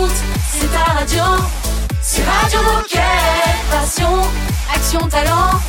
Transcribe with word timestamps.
écoutes, 0.00 0.16
c'est 0.52 0.72
ta 0.72 0.92
radio. 0.92 1.22
C'est 2.02 2.22
Radio 2.24 2.60
Moquette. 2.62 3.00
Passion, 3.70 4.22
action, 4.74 5.08
talent. 5.08 5.60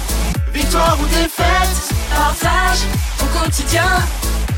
Victoire 0.53 0.97
ou 1.01 1.05
défaite, 1.07 1.93
partage 2.13 2.79
au 3.21 3.39
quotidien 3.39 3.85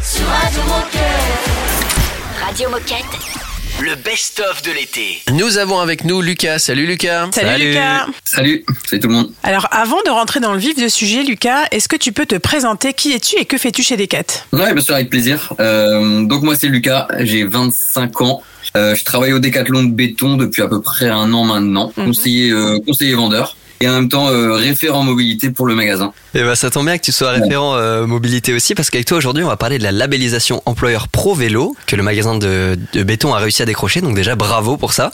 sur 0.02 0.25
Radio 0.27 0.62
Moquette. 0.63 2.45
Radio 2.45 2.70
Moquette. 2.70 3.34
Le 3.81 3.95
best-of 3.95 4.62
de 4.62 4.71
l'été. 4.71 5.21
Nous 5.31 5.57
avons 5.57 5.80
avec 5.80 6.03
nous 6.05 6.21
Lucas. 6.21 6.59
Salut 6.59 6.85
Lucas. 6.85 7.27
Salut, 7.34 7.70
Lucas. 7.70 8.05
Salut, 8.23 8.66
salut 8.85 9.02
tout 9.02 9.08
le 9.08 9.13
monde. 9.13 9.31
Alors 9.41 9.67
avant 9.71 10.02
de 10.05 10.12
rentrer 10.12 10.40
dans 10.40 10.53
le 10.53 10.59
vif 10.59 10.76
du 10.76 10.90
sujet, 10.90 11.23
Lucas, 11.23 11.66
est-ce 11.71 11.90
que 11.90 11.95
tu 11.95 12.12
peux 12.12 12.26
te 12.26 12.35
présenter 12.35 12.94
Qui 12.94 13.13
es-tu 13.13 13.38
et 13.38 13.45
que 13.45 13.58
fais-tu 13.58 13.81
chez 13.81 13.98
Decat? 13.98 14.45
Ouais, 14.53 14.73
bien 14.73 14.81
sûr, 14.81 14.94
avec 14.94 15.09
plaisir. 15.09 15.53
Euh, 15.59 16.23
donc 16.23 16.44
moi 16.44 16.55
c'est 16.55 16.67
Lucas, 16.67 17.08
j'ai 17.20 17.44
25 17.44 18.21
ans. 18.21 18.44
Euh, 18.76 18.95
je 18.95 19.04
travaille 19.04 19.34
au 19.34 19.40
Décathlon 19.40 19.84
de 19.84 19.91
béton 19.91 20.36
depuis 20.38 20.62
à 20.62 20.68
peu 20.68 20.81
près 20.81 21.09
un 21.09 21.31
an 21.34 21.44
maintenant, 21.45 21.91
Mhm. 21.98 22.05
conseiller, 22.05 22.52
euh, 22.52 22.80
conseiller 22.86 23.14
vendeur 23.14 23.55
et 23.81 23.88
en 23.90 23.94
même 23.94 24.09
temps 24.09 24.30
euh, 24.30 24.54
référent 24.54 25.04
mobilité 25.04 25.50
pour 25.52 25.66
le 25.68 25.76
magasin. 25.76 26.14
Et 26.34 26.41
bah 26.41 26.55
ça 26.55 26.70
tombe 26.70 26.86
bien 26.86 26.98
que 26.98 27.04
tu 27.04 27.12
sois 27.12 27.31
référent 27.31 27.76
euh, 27.76 28.08
mobilité 28.08 28.54
aussi 28.54 28.73
parce 28.76 28.90
qu'avec 28.90 29.05
toi 29.05 29.17
aujourd'hui 29.17 29.44
on 29.44 29.48
va 29.48 29.58
parler 29.58 29.78
de 29.78 29.84
la 29.84 29.91
labellisation 29.91 30.64
employeur 30.66 31.08
Pro 31.09 31.36
Vélo 31.36 31.76
que 31.86 31.95
le 31.95 32.02
magasin 32.04 32.38
de, 32.38 32.78
de 32.94 33.04
béton 33.04 33.34
a 33.34 33.40
réussi 33.40 33.62
à 33.62 33.66
décrocher 33.66 34.00
donc 34.02 34.16
déjà 34.16 34.36
bravo 34.36 34.78
pour 34.78 34.94
ça. 34.94 35.12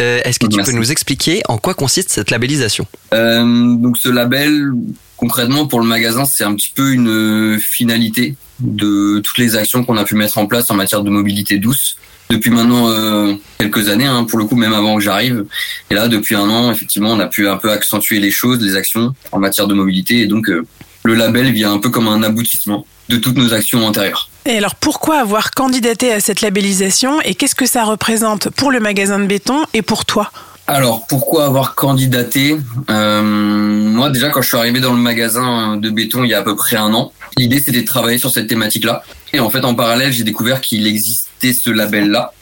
Euh, 0.00 0.20
Est-ce 0.24 0.38
que 0.38 0.46
tu 0.46 0.56
Merci. 0.56 0.72
peux 0.72 0.76
nous 0.78 0.90
expliquer 0.90 1.42
en 1.48 1.58
quoi 1.58 1.74
consiste 1.74 2.10
cette 2.10 2.30
labellisation? 2.30 2.86
Euh, 3.14 3.42
donc 3.76 3.96
ce 3.98 4.08
label, 4.08 4.72
concrètement 5.16 5.66
pour 5.66 5.80
le 5.80 5.86
magasin, 5.86 6.24
c'est 6.24 6.44
un 6.44 6.54
petit 6.54 6.72
peu 6.74 6.92
une 6.92 7.58
finalité 7.60 8.34
de 8.60 9.20
toutes 9.20 9.38
les 9.38 9.54
actions 9.54 9.84
qu'on 9.84 9.96
a 9.96 10.04
pu 10.04 10.16
mettre 10.16 10.38
en 10.38 10.46
place 10.46 10.68
en 10.70 10.74
matière 10.74 11.02
de 11.02 11.10
mobilité 11.10 11.58
douce 11.58 11.96
depuis 12.30 12.50
maintenant 12.50 12.88
euh, 12.88 13.34
quelques 13.58 13.88
années, 13.88 14.06
hein, 14.06 14.24
pour 14.24 14.38
le 14.38 14.44
coup 14.44 14.56
même 14.56 14.74
avant 14.74 14.96
que 14.96 15.02
j'arrive. 15.02 15.44
Et 15.90 15.94
là, 15.94 16.08
depuis 16.08 16.34
un 16.34 16.48
an, 16.48 16.70
effectivement, 16.70 17.10
on 17.10 17.20
a 17.20 17.26
pu 17.26 17.48
un 17.48 17.56
peu 17.56 17.70
accentuer 17.70 18.20
les 18.20 18.30
choses, 18.30 18.60
les 18.60 18.76
actions 18.76 19.14
en 19.32 19.38
matière 19.38 19.66
de 19.66 19.74
mobilité, 19.74 20.20
et 20.20 20.26
donc 20.26 20.48
euh, 20.48 20.66
le 21.04 21.14
label 21.14 21.52
vient 21.52 21.72
un 21.72 21.78
peu 21.78 21.90
comme 21.90 22.08
un 22.08 22.22
aboutissement 22.22 22.86
de 23.08 23.16
toutes 23.16 23.36
nos 23.36 23.54
actions 23.54 23.86
antérieures. 23.86 24.28
Et 24.44 24.58
alors 24.58 24.74
pourquoi 24.74 25.20
avoir 25.20 25.50
candidaté 25.52 26.12
à 26.12 26.20
cette 26.20 26.40
labellisation 26.40 27.20
et 27.22 27.34
qu'est-ce 27.34 27.54
que 27.54 27.66
ça 27.66 27.84
représente 27.84 28.50
pour 28.50 28.70
le 28.70 28.80
magasin 28.80 29.18
de 29.18 29.26
béton 29.26 29.64
et 29.74 29.82
pour 29.82 30.04
toi? 30.04 30.30
Alors, 30.70 31.06
pourquoi 31.06 31.46
avoir 31.46 31.74
candidaté? 31.74 32.58
Euh, 32.90 33.22
Moi, 33.22 34.10
déjà, 34.10 34.28
quand 34.28 34.42
je 34.42 34.48
suis 34.48 34.56
arrivé 34.58 34.80
dans 34.80 34.92
le 34.92 35.00
magasin 35.00 35.78
de 35.78 35.88
béton 35.88 36.24
il 36.24 36.30
y 36.30 36.34
a 36.34 36.40
à 36.40 36.42
peu 36.42 36.54
près 36.56 36.76
un 36.76 36.92
an, 36.92 37.10
l'idée 37.38 37.60
c'était 37.60 37.80
de 37.80 37.86
travailler 37.86 38.18
sur 38.18 38.30
cette 38.30 38.48
thématique-là. 38.48 39.02
Et 39.32 39.40
en 39.40 39.48
fait, 39.50 39.64
en 39.64 39.74
parallèle, 39.74 40.12
j'ai 40.12 40.24
découvert 40.24 40.60
qu'il 40.60 40.86
existait 40.86 41.52
ce 41.52 41.70
label-là. 41.70 42.32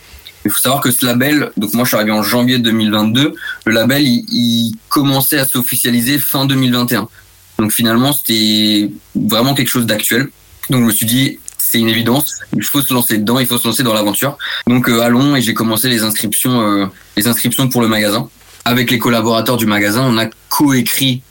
Il 0.45 0.51
faut 0.51 0.59
savoir 0.59 0.81
que 0.81 0.91
ce 0.91 1.05
label, 1.05 1.51
donc 1.57 1.75
moi 1.75 1.85
je 1.85 1.89
suis 1.89 1.97
arrivé 1.97 2.13
en 2.13 2.23
janvier 2.23 2.59
2022, 2.59 3.35
le 3.65 3.73
label 3.73 4.03
il, 4.07 4.75
commençait 4.89 5.39
à 5.39 5.45
s'officialiser 5.45 6.19
fin 6.19 6.47
2021. 6.47 7.09
Donc 7.59 7.73
finalement, 7.73 8.13
c'était 8.13 8.91
vraiment 9.15 9.55
quelque 9.55 9.69
chose 9.69 9.87
d'actuel. 9.87 10.29
Donc 10.71 10.83
je 10.83 10.87
me 10.87 10.93
suis 10.93 11.07
dit, 11.07 11.39
c'est 11.59 11.79
une 11.79 11.89
évidence, 11.89 12.37
il 12.57 12.63
faut 12.63 12.81
se 12.81 12.95
lancer 12.95 13.19
dedans, 13.19 13.41
il 13.41 13.47
faut 13.47 13.59
se 13.59 13.67
lancer 13.67 13.83
dans 13.83 13.93
l'aventure. 13.93 14.39
Donc 14.69 14.89
euh, 14.89 15.01
allons 15.01 15.35
et 15.35 15.43
j'ai 15.43 15.53
commencé 15.53 15.89
les 15.89 16.03
inscriptions, 16.03 16.61
euh, 16.61 16.87
les 17.17 17.27
inscriptions 17.27 17.69
pour 17.69 17.83
le 17.83 17.89
magasin. 17.89 18.29
Avec 18.65 18.91
les 18.91 18.99
collaborateurs 18.99 19.57
du 19.57 19.67
magasin, 19.67 20.03
on 20.03 20.17
a 20.17 20.27
coécrit 20.49 21.23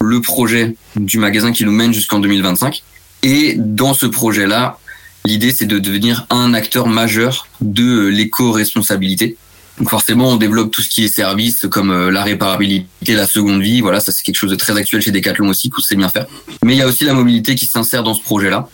le 0.00 0.20
projet 0.20 0.76
du 0.96 1.18
magasin 1.18 1.52
qui 1.52 1.64
nous 1.64 1.72
mène 1.72 1.92
jusqu'en 1.92 2.18
2025. 2.18 2.82
Et 3.24 3.54
dans 3.56 3.94
ce 3.94 4.04
projet-là, 4.04 4.78
l'idée 5.24 5.50
c'est 5.50 5.64
de 5.64 5.78
devenir 5.78 6.26
un 6.28 6.52
acteur 6.52 6.86
majeur 6.86 7.48
de 7.62 8.06
l'éco-responsabilité. 8.06 9.38
Donc 9.78 9.88
forcément, 9.88 10.28
on 10.28 10.36
développe 10.36 10.70
tout 10.70 10.82
ce 10.82 10.90
qui 10.90 11.04
est 11.04 11.08
service 11.08 11.66
comme 11.70 11.90
euh, 11.90 12.10
la 12.10 12.22
réparabilité, 12.22 13.14
la 13.14 13.26
seconde 13.26 13.62
vie. 13.62 13.80
Voilà, 13.80 14.00
ça 14.00 14.12
c'est 14.12 14.22
quelque 14.22 14.36
chose 14.36 14.50
de 14.50 14.56
très 14.56 14.76
actuel 14.76 15.00
chez 15.00 15.10
Decathlon 15.10 15.48
aussi 15.48 15.70
qu'on 15.70 15.80
sait 15.80 15.96
bien 15.96 16.10
faire. 16.10 16.26
Mais 16.62 16.74
il 16.74 16.78
y 16.78 16.82
a 16.82 16.86
aussi 16.86 17.04
la 17.04 17.14
mobilité 17.14 17.54
qui 17.54 17.64
s'insère 17.64 18.02
dans 18.02 18.12
ce 18.12 18.22
projet-là. 18.22 18.68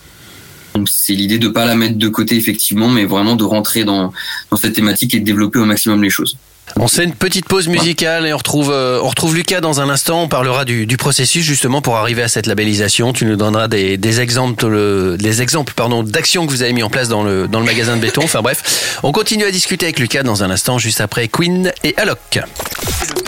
Donc 0.75 0.89
c'est 0.91 1.15
l'idée 1.15 1.39
de 1.39 1.49
pas 1.49 1.65
la 1.65 1.77
mettre 1.77 1.97
de 1.97 2.09
côté 2.09 2.37
effectivement, 2.37 2.89
mais 2.89 3.05
vraiment 3.05 3.37
de 3.37 3.45
rentrer 3.45 3.85
dans 3.85 4.13
cette 4.61 4.75
thématique 4.75 5.15
et 5.15 5.21
de 5.21 5.25
développer 5.25 5.61
au 5.61 5.65
maximum 5.65 6.03
les 6.03 6.11
choses. 6.11 6.37
On 6.77 6.89
fait 6.89 7.05
une 7.05 7.15
petite 7.15 7.47
pause 7.47 7.69
musicale 7.69 8.27
et 8.27 8.33
on 8.33 8.37
retrouve, 8.37 8.71
euh, 8.71 9.01
on 9.03 9.09
retrouve 9.09 9.35
Lucas 9.35 9.61
dans 9.61 9.81
un 9.81 9.89
instant. 9.89 10.23
On 10.23 10.29
parlera 10.29 10.65
du, 10.65 10.87
du 10.87 10.97
processus 10.97 11.45
justement 11.45 11.83
pour 11.83 11.97
arriver 11.97 12.23
à 12.23 12.29
cette 12.29 12.47
labellisation. 12.47 13.13
Tu 13.13 13.25
nous 13.27 13.37
donneras 13.37 13.69
des, 13.69 13.97
des 13.97 14.21
exemples, 14.21 15.17
des 15.17 15.43
exemples 15.43 15.75
pardon, 15.75 16.03
d'actions 16.03 16.47
que 16.47 16.51
vous 16.51 16.63
avez 16.63 16.73
mis 16.73 16.83
en 16.83 16.91
place 16.91 17.09
dans 17.09 17.23
le, 17.23 17.49
dans 17.49 17.61
le 17.61 17.67
magasin 17.67 17.97
de 17.97 18.01
béton. 18.01 18.23
Enfin 18.25 18.43
bref, 18.43 18.99
on 19.03 19.13
continue 19.13 19.45
à 19.45 19.51
discuter 19.51 19.87
avec 19.87 19.99
Lucas 19.99 20.23
dans 20.23 20.43
un 20.43 20.51
instant, 20.51 20.79
juste 20.79 21.01
après 21.01 21.29
Queen 21.29 21.73
et 21.85 21.95
Alok. 21.97 22.41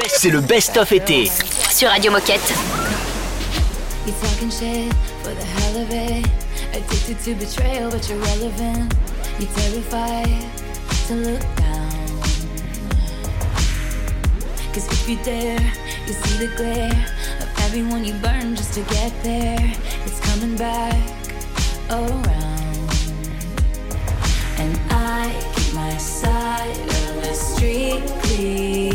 C'est 0.08 0.30
le 0.30 0.40
best-of 0.40 0.92
été. 0.92 1.30
Sur 1.70 1.88
Radio 1.88 2.12
Moquette. 2.12 2.52
You 4.06 4.12
talking 4.20 4.50
shit 4.50 4.92
for 5.22 5.32
the 5.32 5.44
hell 5.44 5.82
of 5.82 5.90
it. 5.90 6.26
Addicted 6.74 7.18
to 7.24 7.34
betrayal, 7.34 7.90
but 7.90 8.08
you're 8.08 8.18
relevant. 8.18 8.92
You're 9.38 9.48
terrified 9.54 10.28
to 11.08 11.14
look 11.14 11.40
down. 11.56 11.91
Cause 14.72 14.86
if 14.86 15.06
you 15.06 15.16
dare, 15.22 15.60
you 16.06 16.14
see 16.14 16.46
the 16.46 16.56
glare 16.56 17.06
of 17.42 17.48
everyone 17.58 18.06
you 18.06 18.14
burn 18.14 18.56
just 18.56 18.72
to 18.72 18.80
get 18.84 19.12
there. 19.22 19.58
It's 20.06 20.18
coming 20.20 20.56
back 20.56 20.96
around. 21.90 22.90
And 24.56 24.80
I 24.90 25.30
keep 25.54 25.74
my 25.74 25.94
side 25.98 26.70
of 26.70 27.22
the 27.22 27.34
street 27.34 28.02
clean. 28.22 28.91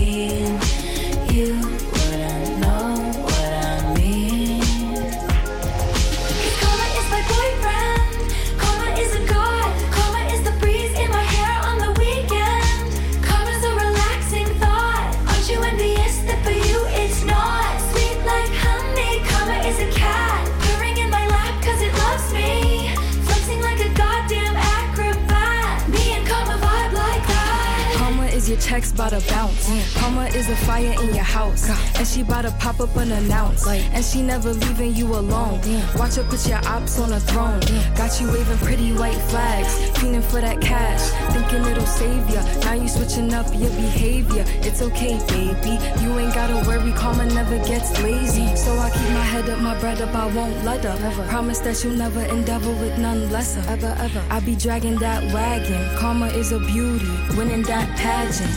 Checks 28.68 28.92
bout 28.92 29.12
to 29.12 29.22
bounce. 29.30 29.66
Karma 29.96 30.26
is 30.36 30.50
a 30.50 30.56
fire 30.68 30.94
in 31.02 31.16
your 31.16 31.24
house. 31.24 31.70
And 31.98 32.06
she 32.06 32.22
bout 32.22 32.42
to 32.42 32.52
pop 32.60 32.80
up 32.82 32.96
unannounced. 32.98 33.66
And 33.68 34.04
she 34.04 34.22
never 34.22 34.52
leaving 34.54 34.94
you 34.94 35.08
alone. 35.16 35.62
Watch 35.96 36.16
her 36.16 36.24
put 36.24 36.46
your 36.48 36.60
ops 36.68 37.00
on 37.00 37.14
a 37.14 37.20
throne. 37.20 37.62
Got 37.96 38.20
you 38.20 38.28
waving 38.28 38.58
pretty 38.58 38.92
white 38.92 39.22
flags. 39.30 39.74
Feeling 40.00 40.22
for 40.22 40.42
that 40.42 40.60
cash. 40.60 41.04
Thinking 41.34 41.64
it'll 41.72 41.86
save 41.86 42.30
ya. 42.30 42.42
Now 42.66 42.74
you 42.74 42.90
switching 42.90 43.34
up 43.34 43.48
your 43.56 43.72
behavior. 43.72 44.44
It's 44.68 44.82
okay, 44.82 45.18
baby. 45.30 45.80
You 46.04 46.20
ain't 46.20 46.34
gotta 46.34 46.58
worry. 46.68 46.92
Karma 46.92 47.26
never 47.28 47.58
gets 47.66 47.90
lazy. 48.02 48.54
So 48.56 48.78
I 48.78 48.90
keep 48.90 49.10
my 49.20 49.26
head 49.34 49.50
up, 49.50 49.60
my 49.60 49.80
bread 49.80 50.02
up. 50.02 50.14
I 50.14 50.28
won't 50.36 50.66
let 50.66 50.86
up. 50.86 51.00
Promise 51.30 51.60
that 51.60 51.84
you'll 51.84 51.94
never 51.94 52.22
endeavor 52.22 52.72
with 52.72 52.98
none 53.00 53.32
lesser. 53.32 53.64
Ever, 53.72 53.96
ever. 54.00 54.24
I 54.30 54.42
be 54.42 54.56
dragging 54.56 54.98
that 55.00 55.24
wagon. 55.34 55.98
Karma 55.98 56.28
is 56.28 56.52
a 56.52 56.60
beauty. 56.60 57.08
Winning 57.38 57.64
that 57.64 57.88
pageant. 57.98 58.57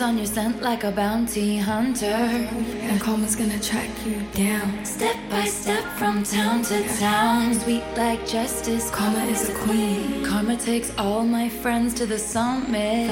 On 0.00 0.16
your 0.16 0.24
scent 0.24 0.62
like 0.62 0.82
a 0.84 0.90
bounty 0.90 1.58
hunter. 1.58 2.06
And 2.06 2.98
karma's 2.98 3.36
gonna 3.36 3.60
track 3.60 3.90
you 4.06 4.18
down. 4.32 4.82
Step 4.82 5.16
by 5.28 5.44
step 5.44 5.84
from 5.98 6.22
town 6.22 6.62
to 6.62 6.82
town. 6.98 7.52
Sweet 7.60 7.84
like 7.98 8.26
justice, 8.26 8.90
karma 8.90 9.22
is 9.26 9.50
a 9.50 9.52
queen. 9.52 10.24
Karma 10.24 10.56
takes 10.56 10.90
all 10.96 11.22
my 11.22 11.50
friends 11.50 11.92
to 11.94 12.06
the 12.06 12.18
summit. 12.18 13.10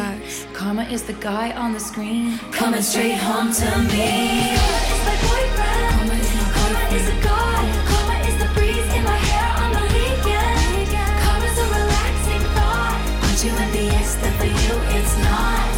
Karma 0.55 0.85
is 0.85 1.02
the 1.02 1.12
guy 1.14 1.52
on 1.52 1.75
the 1.75 1.81
screen. 1.81 2.38
Coming 2.52 2.81
straight 2.81 3.19
home 3.19 3.52
to 3.52 3.70
me. 3.93 4.56
Karma 4.56 4.81
is 4.94 5.00
my 5.08 5.17
boyfriend. 5.29 5.93
Karma 5.93 6.14
is, 6.14 6.35
my 6.35 6.49
karma 6.56 6.82
is 6.96 7.08
a 7.08 7.17
god. 7.20 7.67
Karma 7.90 8.17
is 8.29 8.37
the 8.43 8.49
breeze 8.55 8.90
in 8.96 9.05
my 9.05 9.20
hair 9.29 9.49
on 9.62 9.70
the 9.76 9.85
weekend. 9.93 10.88
Karma's 11.23 11.58
a 11.58 11.67
relaxing 11.76 12.44
thought. 12.56 12.96
Aren't 13.25 13.44
you 13.44 13.50
the 13.52 14.31
for 14.38 14.46
you? 14.46 14.75
It's 14.96 15.17
not. 15.19 15.78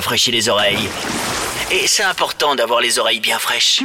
rafraîchit 0.00 0.30
les 0.30 0.48
oreilles. 0.48 0.88
Et 1.70 1.86
c'est 1.86 2.02
important 2.02 2.54
d'avoir 2.54 2.80
les 2.80 2.98
oreilles 2.98 3.20
bien 3.20 3.38
fraîches. 3.38 3.82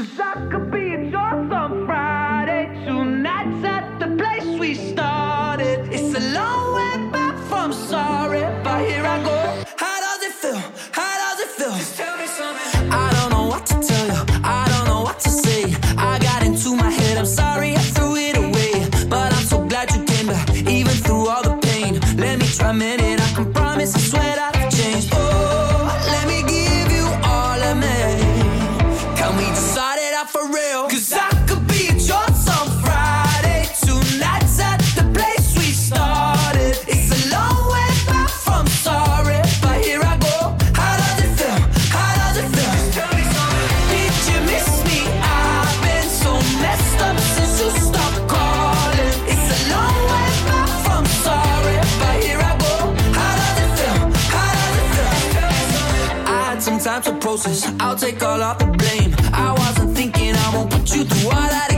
roses. 57.36 57.66
I'll 57.80 57.96
take 57.96 58.22
all 58.24 58.42
of 58.42 58.58
the 58.60 58.66
blame. 58.66 59.14
I 59.34 59.52
wasn't 59.58 59.96
thinking 59.96 60.36
I 60.36 60.56
won't 60.56 60.72
put 60.72 60.96
you 60.96 61.04
through 61.04 61.30
all 61.30 61.50
that. 61.50 61.75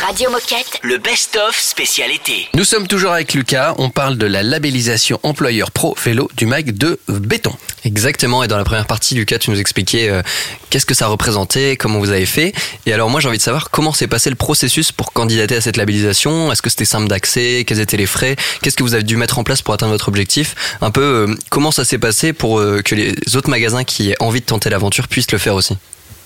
Radio 0.00 0.30
Moquette. 0.30 0.80
le 0.82 0.96
best-of 0.96 1.58
spécialité. 1.60 2.48
Nous 2.54 2.64
sommes 2.64 2.86
toujours 2.86 3.12
avec 3.12 3.34
Lucas. 3.34 3.74
On 3.76 3.90
parle 3.90 4.16
de 4.16 4.24
la 4.24 4.42
labellisation 4.42 5.20
employeur 5.22 5.70
pro 5.70 5.94
vélo 6.02 6.30
du 6.36 6.46
mag 6.46 6.70
de 6.70 6.98
béton. 7.08 7.52
Exactement, 7.84 8.42
et 8.42 8.48
dans 8.48 8.56
la 8.56 8.64
première 8.64 8.86
partie, 8.86 9.14
Lucas, 9.14 9.38
tu 9.38 9.50
nous 9.50 9.60
expliquais 9.60 10.08
euh, 10.08 10.22
qu'est-ce 10.70 10.86
que 10.86 10.94
ça 10.94 11.06
représentait, 11.06 11.76
comment 11.76 11.98
vous 11.98 12.10
avez 12.10 12.24
fait. 12.24 12.54
Et 12.86 12.94
alors 12.94 13.10
moi, 13.10 13.20
j'ai 13.20 13.28
envie 13.28 13.36
de 13.36 13.42
savoir 13.42 13.70
comment 13.70 13.92
s'est 13.92 14.06
passé 14.06 14.30
le 14.30 14.36
processus 14.36 14.90
pour 14.90 15.12
candidater 15.12 15.56
à 15.56 15.60
cette 15.60 15.76
labellisation. 15.76 16.50
Est-ce 16.50 16.62
que 16.62 16.70
c'était 16.70 16.86
simple 16.86 17.08
d'accès? 17.08 17.64
Quels 17.66 17.80
étaient 17.80 17.98
les 17.98 18.06
frais? 18.06 18.36
Qu'est-ce 18.62 18.76
que 18.76 18.82
vous 18.82 18.94
avez 18.94 19.02
dû 19.02 19.18
mettre 19.18 19.38
en 19.38 19.44
place 19.44 19.60
pour 19.60 19.74
atteindre 19.74 19.92
votre 19.92 20.08
objectif? 20.08 20.78
Un 20.80 20.90
peu, 20.90 21.28
euh, 21.28 21.34
comment 21.50 21.72
ça 21.72 21.84
s'est 21.84 21.98
passé 21.98 22.32
pour 22.32 22.58
euh, 22.58 22.80
que 22.82 22.94
les 22.94 23.14
autres 23.36 23.50
magasins 23.50 23.84
qui 23.84 24.10
aient 24.10 24.16
envie 24.20 24.40
de 24.40 24.46
tenter 24.46 24.70
l'aventure 24.70 25.08
puissent 25.08 25.30
le 25.32 25.38
faire 25.38 25.56
aussi? 25.56 25.76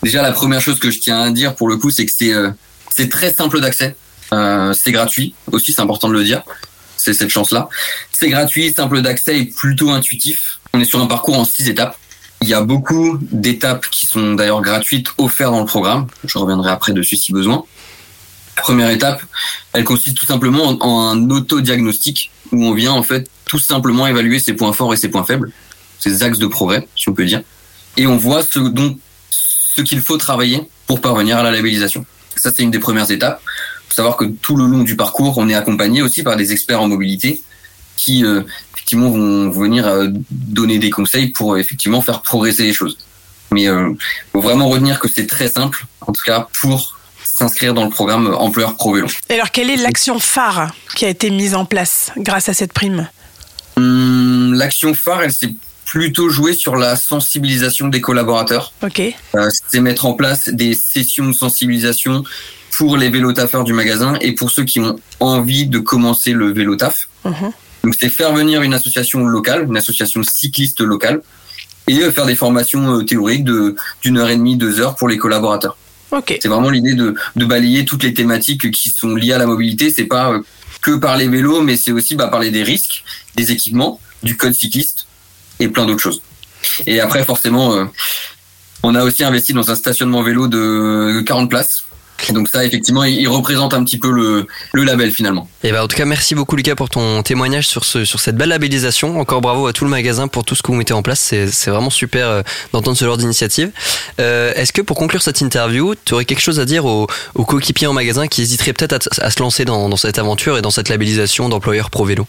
Déjà, 0.05 0.23
la 0.23 0.33
première 0.33 0.61
chose 0.61 0.79
que 0.79 0.91
je 0.91 1.01
tiens 1.01 1.21
à 1.23 1.31
dire 1.31 1.57
pour 1.57 1.67
le 1.67 1.77
coup, 1.77 1.91
c'est 1.91 2.07
que 2.07 2.13
c'est 2.17 2.33
euh, 2.33 2.51
c'est 2.97 3.09
très 3.09 3.33
simple 3.33 3.61
d'accès. 3.61 3.97
Euh, 4.33 4.73
c'est 4.73 4.93
gratuit 4.93 5.35
aussi, 5.51 5.73
c'est 5.73 5.83
important 5.83 6.09
de 6.09 6.15
le 6.15 6.23
dire. 6.23 6.43
C'est 6.97 7.13
cette 7.13 7.31
chance-là. 7.31 7.69
C'est 8.13 8.29
gratuit, 8.29 8.73
simple 8.73 9.03
d'accès 9.03 9.39
et 9.39 9.45
plutôt 9.47 9.91
intuitif. 9.91 10.61
On 10.73 10.81
est 10.81 10.85
sur 10.85 11.01
un 11.01 11.07
parcours 11.07 11.39
en 11.39 11.45
six 11.45 11.69
étapes. 11.69 11.99
Il 12.41 12.49
y 12.49 12.55
a 12.55 12.63
beaucoup 12.63 13.19
d'étapes 13.21 13.87
qui 13.91 14.07
sont 14.07 14.35
d'ailleurs 14.35 14.63
gratuites 14.63 15.09
offertes 15.19 15.51
dans 15.51 15.61
le 15.61 15.67
programme. 15.67 16.07
Je 16.25 16.39
reviendrai 16.39 16.71
après 16.71 16.93
dessus 16.93 17.17
si 17.17 17.33
besoin. 17.33 17.65
Première 18.57 18.91
étape, 18.91 19.23
elle 19.73 19.85
consiste 19.85 20.17
tout 20.17 20.27
simplement 20.27 20.65
en, 20.81 21.09
un 21.11 21.31
autodiagnostic 21.31 22.31
où 22.53 22.65
on 22.65 22.75
vient 22.75 22.93
en 22.93 23.03
fait 23.03 23.29
tout 23.45 23.59
simplement 23.59 24.07
évaluer 24.07 24.39
ses 24.39 24.53
points 24.53 24.73
forts 24.73 24.95
et 24.95 24.97
ses 24.97 25.09
points 25.09 25.25
faibles, 25.25 25.51
ses 25.99 26.23
axes 26.23 26.39
de 26.39 26.47
progrès, 26.47 26.87
si 26.95 27.09
on 27.09 27.13
peut 27.13 27.25
dire, 27.25 27.43
et 27.97 28.07
on 28.07 28.17
voit 28.17 28.43
ce 28.43 28.61
ce 29.77 29.83
qu'il 29.83 30.01
faut 30.01 30.17
travailler 30.17 30.63
pour 30.87 31.01
parvenir 31.01 31.39
à 31.39 31.43
la 31.43 31.51
labellisation. 31.51 32.07
Ça, 32.37 32.51
c'est 32.55 32.63
une 32.63 32.71
des 32.71 32.79
premières 32.79 33.11
étapes. 33.11 33.41
faut 33.89 33.95
savoir 33.95 34.17
que 34.17 34.25
tout 34.25 34.57
le 34.57 34.67
long 34.67 34.83
du 34.83 34.97
parcours, 34.97 35.39
on 35.39 35.49
est 35.49 35.55
accompagné 35.55 36.03
aussi 36.03 36.23
par 36.23 36.37
des 36.37 36.53
experts 36.53 36.81
en 36.83 36.89
mobilité 36.89 37.43
qui, 37.97 38.25
euh, 38.25 38.43
effectivement, 38.75 39.11
vont 39.11 39.51
venir 39.51 39.87
euh, 39.87 40.09
donner 40.31 40.79
des 40.79 40.91
conseils 40.91 41.29
pour 41.29 41.55
euh, 41.55 41.59
effectivement 41.59 42.03
faire 42.03 42.23
progresser 42.23 42.65
les 42.65 42.73
choses. 42.73 42.99
Mais 43.53 43.69
euh, 43.69 43.93
faut 44.33 44.41
vraiment 44.41 44.69
retenir 44.69 44.99
que 44.99 45.09
c'est 45.09 45.27
très 45.27 45.49
simple, 45.49 45.87
en 46.01 46.13
tout 46.13 46.23
cas 46.27 46.49
pour 46.61 46.99
s'inscrire 47.25 47.73
dans 47.75 47.85
le 47.85 47.91
programme 47.91 48.33
Employeur 48.35 48.77
Pro 48.77 48.95
Vélo. 48.95 49.09
Et 49.29 49.35
alors, 49.35 49.51
quelle 49.51 49.71
est 49.71 49.77
l'action 49.77 50.19
phare 50.19 50.73
qui 50.95 51.05
a 51.05 51.09
été 51.09 51.31
mise 51.31 51.55
en 51.55 51.65
place 51.65 52.11
grâce 52.17 52.49
à 52.49 52.53
cette 52.55 52.73
prime? 52.73 53.09
Hum, 53.77 54.55
L'action 54.55 54.95
phare, 54.95 55.23
elle 55.23 55.33
s'est 55.33 55.55
plutôt 55.85 56.29
jouée 56.29 56.55
sur 56.55 56.77
la 56.77 56.97
sensibilisation 56.97 57.89
des 57.89 58.01
collaborateurs. 58.01 58.73
Ok. 58.83 59.01
Euh, 59.35 59.49
c'est 59.69 59.81
mettre 59.81 60.07
en 60.07 60.15
place 60.15 60.49
des 60.49 60.75
sessions 60.75 61.27
de 61.27 61.33
sensibilisation 61.33 62.25
pour 62.77 62.97
les 62.97 63.11
vélotaffeurs 63.11 63.65
du 63.65 63.73
magasin 63.73 64.15
et 64.21 64.33
pour 64.33 64.51
ceux 64.51 64.65
qui 64.65 64.81
ont 64.81 64.97
envie 65.21 65.67
de 65.67 65.79
commencer 65.79 66.33
le 66.33 66.53
vélotaf. 66.53 67.09
Mhm. 67.25 67.53
Donc 67.85 67.95
c'est 68.01 68.09
faire 68.09 68.33
venir 68.33 68.63
une 68.63 68.75
association 68.75 69.25
locale, 69.25 69.67
une 69.69 69.77
association 69.77 70.23
cycliste 70.23 70.81
locale, 70.81 71.23
et 71.87 72.03
euh, 72.03 72.11
faire 72.11 72.27
des 72.27 72.35
formations 72.35 72.99
euh, 72.99 73.03
théoriques 73.03 73.45
de 73.45 73.77
d'une 74.03 74.19
heure 74.19 74.31
et 74.31 74.37
demie, 74.37 74.57
deux 74.57 74.81
heures 74.81 74.97
pour 74.97 75.09
les 75.09 75.19
collaborateurs. 75.19 75.77
Ok. 76.11 76.39
C'est 76.41 76.49
vraiment 76.49 76.71
l'idée 76.71 76.95
de, 76.95 77.15
de 77.37 77.45
balayer 77.45 77.85
toutes 77.85 78.03
les 78.03 78.15
thématiques 78.15 78.71
qui 78.71 78.91
sont 78.91 79.15
liées 79.15 79.33
à 79.33 79.39
la 79.39 79.47
mobilité. 79.47 79.91
C'est 79.91 80.07
pas 80.07 80.41
que 80.81 80.97
par 80.97 81.17
les 81.17 81.29
vélos, 81.29 81.63
mais 81.63 81.77
c'est 81.77 81.93
aussi 81.93 82.15
bah, 82.15 82.29
parler 82.29 82.51
des 82.51 82.63
risques, 82.63 83.05
des 83.37 83.53
équipements, 83.53 84.01
du 84.23 84.37
code 84.37 84.55
cycliste 84.55 85.07
et 85.61 85.69
plein 85.69 85.87
d'autres 85.87 86.03
choses. 86.03 86.23
Et 86.87 87.01
après, 87.01 87.25
forcément, 87.25 87.75
euh, 87.75 87.85
on 88.83 88.95
a 88.95 89.05
aussi 89.05 89.25
investi 89.25 89.53
dans 89.53 89.71
un 89.71 89.75
stationnement 89.75 90.23
vélo 90.23 90.49
de 90.49 91.23
40 91.27 91.49
places. 91.51 91.85
Et 92.29 92.33
donc 92.33 92.49
ça, 92.49 92.65
effectivement, 92.65 93.05
il 93.05 93.29
représente 93.29 93.75
un 93.75 93.85
petit 93.85 93.99
peu 93.99 94.11
le, 94.11 94.47
le 94.73 94.85
label 94.85 95.11
finalement. 95.11 95.49
Et 95.63 95.73
bah 95.73 95.85
en 95.85 95.89
tout 95.89 95.97
cas, 95.97 96.05
merci 96.05 96.35
beaucoup 96.35 96.57
Lucas 96.57 96.75
pour 96.75 96.89
ton 96.89 97.23
témoignage 97.23 97.67
sur, 97.67 97.85
ce, 97.85 98.05
sur 98.05 98.21
cette 98.21 98.37
belle 98.37 98.51
labellisation. 98.51 99.21
Encore 99.21 99.41
bravo 99.41 99.67
à 99.67 99.73
tout 99.73 99.85
le 99.85 99.91
magasin 99.91 100.29
pour 100.29 100.45
tout 100.45 100.55
ce 100.55 100.63
que 100.63 100.69
vous 100.69 100.79
mettez 100.79 100.95
en 100.95 101.03
place. 101.03 101.21
C'est 101.21 101.71
vraiment 101.71 101.91
super 101.91 102.29
euh, 102.29 102.43
d'entendre 102.73 102.97
ce 102.97 103.05
genre 103.05 103.17
d'initiative. 103.17 103.71
Euh, 104.21 104.55
Est-ce 104.55 104.73
que 104.73 104.81
pour 104.81 104.97
conclure 104.97 105.23
cette 105.23 105.41
interview, 105.41 105.95
tu 106.05 106.15
aurais 106.15 106.25
quelque 106.25 106.41
chose 106.41 106.61
à 106.61 106.65
dire 106.65 106.87
aux, 106.87 107.09
aux 107.35 107.45
coéquipiers 107.45 107.89
en 107.89 107.93
magasin 107.93 108.27
qui 108.29 108.43
hésiteraient 108.43 108.73
peut-être 108.73 109.09
à, 109.21 109.31
se 109.31 109.41
lancer 109.41 109.65
dans, 109.65 109.89
dans 109.89 109.97
cette 109.97 110.19
aventure 110.19 110.57
et 110.57 110.63
dans 110.63 110.71
cette 110.71 110.89
labellisation 110.89 111.49
d'employeur 111.49 111.91
pro 111.91 112.05
vélo? 112.05 112.27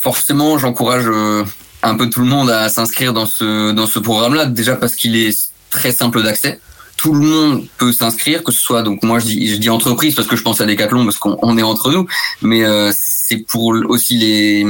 Forcément, 0.00 0.58
j'encourage 0.58 1.04
euh, 1.06 1.44
un 1.84 1.94
peu 1.96 2.08
tout 2.08 2.20
le 2.20 2.26
monde 2.26 2.50
à 2.50 2.68
s'inscrire 2.68 3.12
dans 3.12 3.26
ce 3.26 3.72
dans 3.72 3.86
ce 3.86 3.98
programme-là. 3.98 4.46
Déjà 4.46 4.74
parce 4.74 4.94
qu'il 4.94 5.16
est 5.16 5.50
très 5.70 5.92
simple 5.92 6.22
d'accès. 6.22 6.60
Tout 6.96 7.12
le 7.12 7.20
monde 7.20 7.66
peut 7.76 7.92
s'inscrire, 7.92 8.42
que 8.42 8.52
ce 8.52 8.60
soit 8.60 8.82
donc 8.82 9.02
moi 9.02 9.18
je 9.18 9.56
dis 9.56 9.70
entreprise 9.70 10.14
parce 10.14 10.28
que 10.28 10.36
je 10.36 10.42
pense 10.42 10.60
à 10.60 10.66
Decathlon 10.66 11.04
parce 11.04 11.18
qu'on 11.18 11.38
on 11.42 11.58
est 11.58 11.62
entre 11.62 11.92
nous, 11.92 12.06
mais 12.40 12.64
euh, 12.64 12.90
c'est 12.94 13.38
pour 13.38 13.74
aussi 13.88 14.16
les 14.16 14.64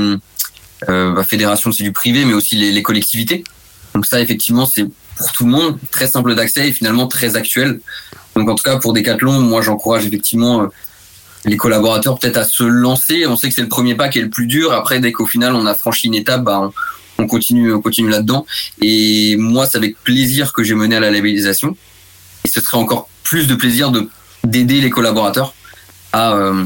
euh, 0.88 1.12
bah, 1.12 1.22
fédérations 1.24 1.70
c'est 1.70 1.84
du 1.84 1.92
privé, 1.92 2.24
mais 2.24 2.34
aussi 2.34 2.56
les, 2.56 2.72
les 2.72 2.82
collectivités. 2.82 3.44
Donc 3.94 4.06
ça 4.06 4.20
effectivement 4.20 4.66
c'est 4.66 4.86
pour 5.16 5.32
tout 5.32 5.44
le 5.44 5.52
monde 5.52 5.78
très 5.90 6.08
simple 6.08 6.34
d'accès 6.34 6.68
et 6.68 6.72
finalement 6.72 7.06
très 7.06 7.36
actuel. 7.36 7.80
Donc 8.34 8.48
en 8.48 8.54
tout 8.54 8.64
cas 8.64 8.78
pour 8.78 8.92
Decathlon, 8.94 9.40
moi 9.40 9.62
j'encourage 9.62 10.06
effectivement 10.06 10.62
euh, 10.62 10.66
les 11.44 11.56
collaborateurs 11.56 12.18
peut-être 12.18 12.38
à 12.38 12.44
se 12.44 12.64
lancer. 12.64 13.26
On 13.26 13.36
sait 13.36 13.48
que 13.48 13.54
c'est 13.54 13.62
le 13.62 13.68
premier 13.68 13.94
pas 13.94 14.08
qui 14.08 14.18
est 14.18 14.22
le 14.22 14.30
plus 14.30 14.46
dur. 14.46 14.72
Après, 14.72 14.98
dès 14.98 15.12
qu'au 15.12 15.26
final 15.26 15.54
on 15.54 15.66
a 15.66 15.74
franchi 15.74 16.06
une 16.08 16.14
étape, 16.14 16.42
bah, 16.42 16.60
on, 16.60 16.72
on 17.18 17.26
continue, 17.26 17.72
on 17.72 17.80
continue 17.80 18.08
là-dedans. 18.08 18.46
Et 18.80 19.36
moi, 19.36 19.66
c'est 19.66 19.78
avec 19.78 19.96
plaisir 20.02 20.52
que 20.52 20.62
j'ai 20.62 20.74
mené 20.74 20.96
à 20.96 21.00
la 21.00 21.10
labellisation. 21.10 21.76
Et 22.44 22.48
ce 22.48 22.60
serait 22.60 22.78
encore 22.78 23.08
plus 23.22 23.46
de 23.46 23.54
plaisir 23.54 23.90
de 23.90 24.08
d'aider 24.44 24.80
les 24.80 24.90
collaborateurs 24.90 25.54
à 26.12 26.34
euh, 26.34 26.64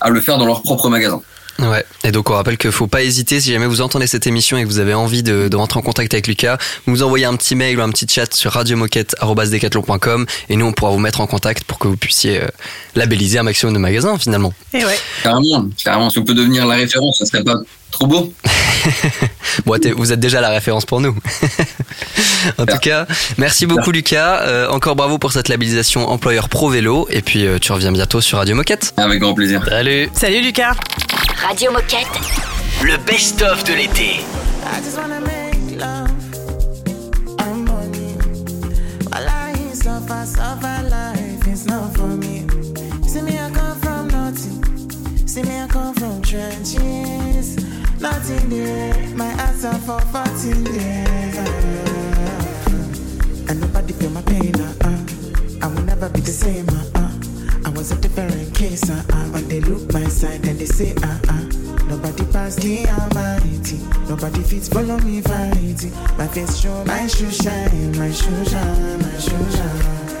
à 0.00 0.10
le 0.10 0.20
faire 0.20 0.38
dans 0.38 0.46
leur 0.46 0.62
propre 0.62 0.88
magasin. 0.88 1.22
Ouais, 1.60 1.84
et 2.02 2.10
donc 2.10 2.30
on 2.30 2.32
rappelle 2.34 2.58
qu'il 2.58 2.72
faut 2.72 2.88
pas 2.88 3.04
hésiter, 3.04 3.40
si 3.40 3.52
jamais 3.52 3.66
vous 3.66 3.80
entendez 3.80 4.08
cette 4.08 4.26
émission 4.26 4.58
et 4.58 4.64
que 4.64 4.66
vous 4.66 4.80
avez 4.80 4.92
envie 4.92 5.22
de, 5.22 5.46
de 5.46 5.56
rentrer 5.56 5.78
en 5.78 5.82
contact 5.82 6.12
avec 6.12 6.26
Lucas, 6.26 6.58
vous 6.84 6.92
nous 6.92 7.02
envoyez 7.04 7.26
un 7.26 7.36
petit 7.36 7.54
mail 7.54 7.78
ou 7.78 7.82
un 7.82 7.90
petit 7.90 8.06
chat 8.08 8.34
sur 8.34 8.52
radiomoquette.com 8.52 10.26
et 10.48 10.56
nous 10.56 10.66
on 10.66 10.72
pourra 10.72 10.90
vous 10.90 10.98
mettre 10.98 11.20
en 11.20 11.28
contact 11.28 11.62
pour 11.64 11.78
que 11.78 11.86
vous 11.86 11.96
puissiez 11.96 12.42
euh, 12.42 12.48
labelliser 12.96 13.38
un 13.38 13.44
maximum 13.44 13.72
de 13.72 13.78
magasins 13.78 14.18
finalement. 14.18 14.52
Et 14.72 14.84
ouais. 14.84 14.98
Carrément, 15.22 15.68
carrément. 15.82 16.10
Si 16.10 16.18
on 16.18 16.24
peut 16.24 16.34
devenir 16.34 16.66
la 16.66 16.74
référence, 16.74 17.18
ça 17.18 17.26
serait 17.26 17.44
pas 17.44 17.60
trop 17.94 18.06
beau. 18.06 18.32
Bon, 19.66 19.78
vous 19.96 20.12
êtes 20.12 20.20
déjà 20.20 20.40
la 20.40 20.50
référence 20.50 20.84
pour 20.84 21.00
nous. 21.00 21.16
en 22.58 22.66
tout 22.66 22.78
cas, 22.78 23.06
merci 23.38 23.66
beaucoup 23.66 23.92
Lucas, 23.92 24.42
Euh, 24.42 24.68
encore 24.68 24.96
bravo 24.96 25.16
pour 25.16 25.32
cette 25.32 25.48
labellisation 25.48 26.08
employeur 26.10 26.48
pro 26.48 26.68
vélo 26.68 27.06
et 27.08 27.22
puis 27.22 27.46
euh, 27.46 27.58
tu 27.58 27.72
reviens 27.72 27.92
bientôt 27.92 28.20
sur 28.20 28.38
Radio 28.38 28.56
Moquette. 28.56 28.92
Avec 28.96 29.20
grand 29.20 29.32
plaisir. 29.32 29.62
Salut 29.66 30.10
Salut 30.12 30.42
Lucas. 30.42 30.74
Radio 31.48 31.70
Moquette. 31.70 32.08
Le 32.82 32.96
best-of 33.06 33.64
de 33.64 33.74
l'été. 33.74 34.20
I. 34.66 34.82
See 43.14 43.22
me, 43.22 43.36
come 43.54 43.78
from 43.78 44.08
nothing. 44.08 45.26
See 45.26 45.42
me, 45.42 45.56
I 45.60 45.68
come 45.68 45.94
from 45.94 46.20
trenches. 46.22 47.23
Nothing 48.04 48.50
there. 48.50 49.16
My 49.16 49.32
are 49.32 49.78
for 49.80 49.98
14 49.98 50.66
years. 50.74 51.36
And 53.48 53.58
nobody 53.62 53.94
feel 53.94 54.10
my 54.10 54.20
pain. 54.20 54.54
Uh, 54.60 54.74
uh. 54.84 54.98
I 55.62 55.68
will 55.68 55.84
never 55.84 56.10
be 56.10 56.20
the 56.20 56.30
same. 56.30 56.68
Uh, 56.68 56.84
uh. 56.96 57.10
I 57.64 57.70
was 57.70 57.92
a 57.92 57.96
different 57.96 58.54
case. 58.54 58.90
Uh, 58.90 59.02
uh. 59.08 59.24
When 59.32 59.48
they 59.48 59.60
look 59.60 59.90
my 59.94 60.04
side 60.08 60.44
and 60.44 60.58
they 60.58 60.66
say, 60.66 60.92
uh, 61.02 61.18
uh. 61.30 61.44
Nobody 61.88 62.26
pass 62.30 62.56
the 62.56 62.86
almighty. 62.88 63.80
Nobody 64.06 64.42
fits 64.42 64.68
follow 64.68 64.98
me 64.98 65.22
fighting. 65.22 65.94
My 66.18 66.28
face 66.28 66.60
show, 66.60 66.84
my 66.84 67.06
shoe 67.06 67.30
shine, 67.30 67.96
my 67.96 68.12
shoe 68.12 68.44
shine, 68.44 69.00
my 69.00 69.18
shoe 69.18 69.50
shine. 69.56 70.13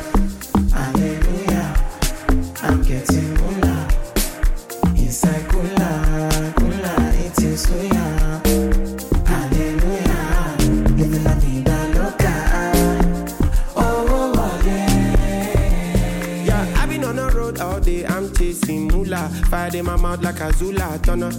Azula 20.54 21.02
Turner. 21.02 21.32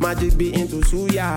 Magic 0.00 0.36
be 0.38 0.54
into 0.54 0.76
Suya. 0.76 1.36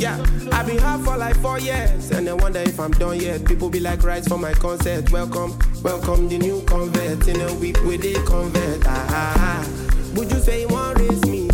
Yeah, 0.00 0.16
I 0.50 0.62
been 0.64 0.78
hot 0.78 1.00
for 1.04 1.16
like 1.18 1.36
four 1.36 1.58
years, 1.58 2.10
and 2.10 2.26
I 2.26 2.32
wonder 2.32 2.60
if 2.60 2.80
I'm 2.80 2.90
done 2.92 3.20
yet. 3.20 3.44
People 3.44 3.68
be 3.68 3.80
like, 3.80 4.02
rise 4.02 4.26
for 4.26 4.38
my 4.38 4.54
concert. 4.54 5.10
Welcome, 5.12 5.58
welcome 5.82 6.28
the 6.28 6.38
new 6.38 6.62
convert. 6.62 7.28
In 7.28 7.40
a 7.42 7.52
week 7.54 7.76
with 7.84 8.00
the 8.00 8.14
convert. 8.26 8.82
Ah, 8.86 9.06
ah, 9.10 9.34
ah. 9.36 10.14
Would 10.14 10.32
you 10.32 10.38
say 10.38 10.62
you 10.62 10.68
want 10.68 10.98
raise 10.98 11.22
me? 11.26 11.48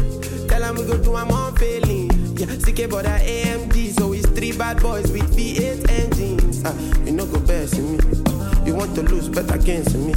Tell 0.47 0.63
him 0.63 0.77
we 0.77 0.85
go 0.87 1.03
to 1.03 1.11
my 1.11 1.25
mom 1.25 1.57
failing. 1.57 2.11
Yeah, 2.39 2.47
CK 2.47 2.89
but 2.89 3.05
I 3.07 3.19
AMG, 3.19 3.99
so 3.99 4.13
it's 4.13 4.29
three 4.29 4.53
bad 4.53 4.81
boys 4.81 5.11
with 5.11 5.37
V8 5.37 5.91
engines. 5.91 6.63
Ah, 6.65 6.73
you 7.05 7.11
know 7.13 7.27
go 7.27 7.41
best 7.41 7.75
in 7.75 7.97
me. 7.97 8.05
You 8.65 8.77
want 8.77 8.95
to 8.95 9.03
lose, 9.03 9.29
bet 9.29 9.53
against 9.53 9.97
me. 9.97 10.15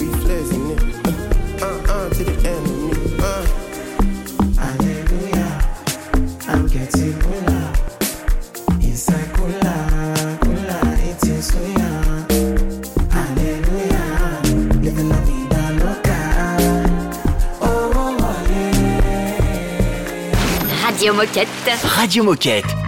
We 0.00 0.06
flexing 0.24 0.70
it, 0.70 1.62
uh 1.62 1.92
uh 1.92 2.08
to 2.08 2.24
the 2.24 2.48
end. 2.48 2.55
Radio 21.84 22.24
Moquette. 22.24 22.85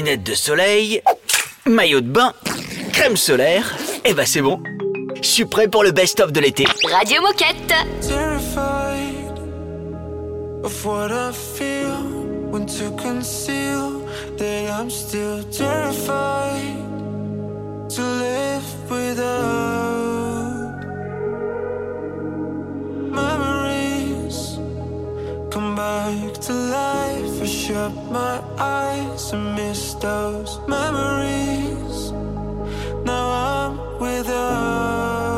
lunettes 0.00 0.22
de 0.22 0.34
soleil, 0.34 1.02
maillot 1.66 2.00
de 2.00 2.08
bain, 2.08 2.32
crème 2.90 3.18
solaire, 3.18 3.76
et 4.06 4.14
bah 4.14 4.24
c'est 4.24 4.40
bon. 4.40 4.62
Je 5.16 5.28
suis 5.28 5.44
prêt 5.44 5.68
pour 5.68 5.82
le 5.82 5.90
best-of 5.92 6.32
de 6.32 6.40
l'été. 6.40 6.64
Radio 6.90 7.20
Moquette. 7.20 7.74
To 12.78 12.90
conceal 12.96 14.02
that 14.36 14.68
I'm. 14.68 14.88
shut 27.66 27.92
my 28.10 28.40
eyes 28.58 29.32
and 29.32 29.54
miss 29.54 29.92
those 29.94 30.58
memories. 30.66 32.10
Now 33.04 33.26
I'm 33.52 34.00
without. 34.00 35.29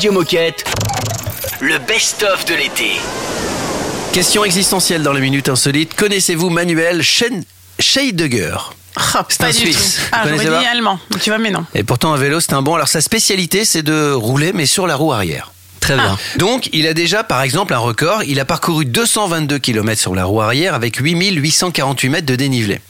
Radio 0.00 0.12
Moquette, 0.12 0.64
le 1.60 1.76
best-of 1.76 2.46
de 2.46 2.54
l'été. 2.54 2.92
Question 4.14 4.46
existentielle 4.46 5.02
dans 5.02 5.12
les 5.12 5.20
minutes 5.20 5.50
insolites. 5.50 5.92
Connaissez-vous 5.94 6.48
Manuel 6.48 7.02
Schen- 7.02 7.42
Scheidegger? 7.78 8.56
Ah, 8.96 9.26
C'est 9.28 9.44
un 9.44 9.52
Suisse. 9.52 10.00
Ah, 10.10 10.22
j'aurais 10.26 10.38
dit 10.46 10.50
pas? 10.50 10.62
allemand. 10.70 10.98
Tu 11.20 11.28
vois, 11.28 11.38
mais 11.38 11.50
non. 11.50 11.66
Et 11.74 11.82
pourtant, 11.84 12.14
un 12.14 12.16
vélo, 12.16 12.40
c'est 12.40 12.54
un 12.54 12.62
bon. 12.62 12.76
Alors, 12.76 12.88
sa 12.88 13.02
spécialité, 13.02 13.66
c'est 13.66 13.82
de 13.82 14.10
rouler, 14.12 14.54
mais 14.54 14.64
sur 14.64 14.86
la 14.86 14.96
roue 14.96 15.12
arrière. 15.12 15.52
Très 15.80 15.96
bien. 15.96 16.18
Donc, 16.36 16.68
il 16.72 16.86
a 16.86 16.94
déjà, 16.94 17.24
par 17.24 17.42
exemple, 17.42 17.72
un 17.74 17.78
record. 17.78 18.22
Il 18.24 18.38
a 18.38 18.44
parcouru 18.44 18.84
222 18.84 19.58
km 19.58 20.00
sur 20.00 20.14
la 20.14 20.24
roue 20.24 20.40
arrière 20.40 20.74
avec 20.74 20.96
8848 20.98 22.08
mètres 22.10 22.26
de 22.26 22.36
dénivelé. 22.36 22.80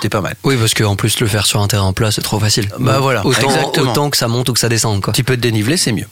C'est 0.00 0.08
pas 0.08 0.20
mal. 0.20 0.34
Oui, 0.44 0.56
parce 0.56 0.72
qu'en 0.74 0.96
plus, 0.96 1.18
le 1.20 1.26
faire 1.26 1.46
sur 1.46 1.60
un 1.60 1.68
terrain 1.68 1.92
plat, 1.92 2.10
c'est 2.12 2.22
trop 2.22 2.38
facile. 2.38 2.68
Bah 2.78 2.94
Donc, 2.94 3.02
voilà, 3.02 3.26
Autant, 3.26 3.48
exactement. 3.50 3.90
autant 3.90 4.10
que 4.10 4.16
ça 4.16 4.28
monte 4.28 4.48
ou 4.48 4.52
que 4.52 4.60
ça 4.60 4.68
descende, 4.68 5.00
quoi. 5.02 5.10
Un 5.10 5.12
petit 5.12 5.22
peu 5.22 5.36
de 5.36 5.42
dénivelé, 5.42 5.76
c'est 5.76 5.92
mieux. 5.92 6.06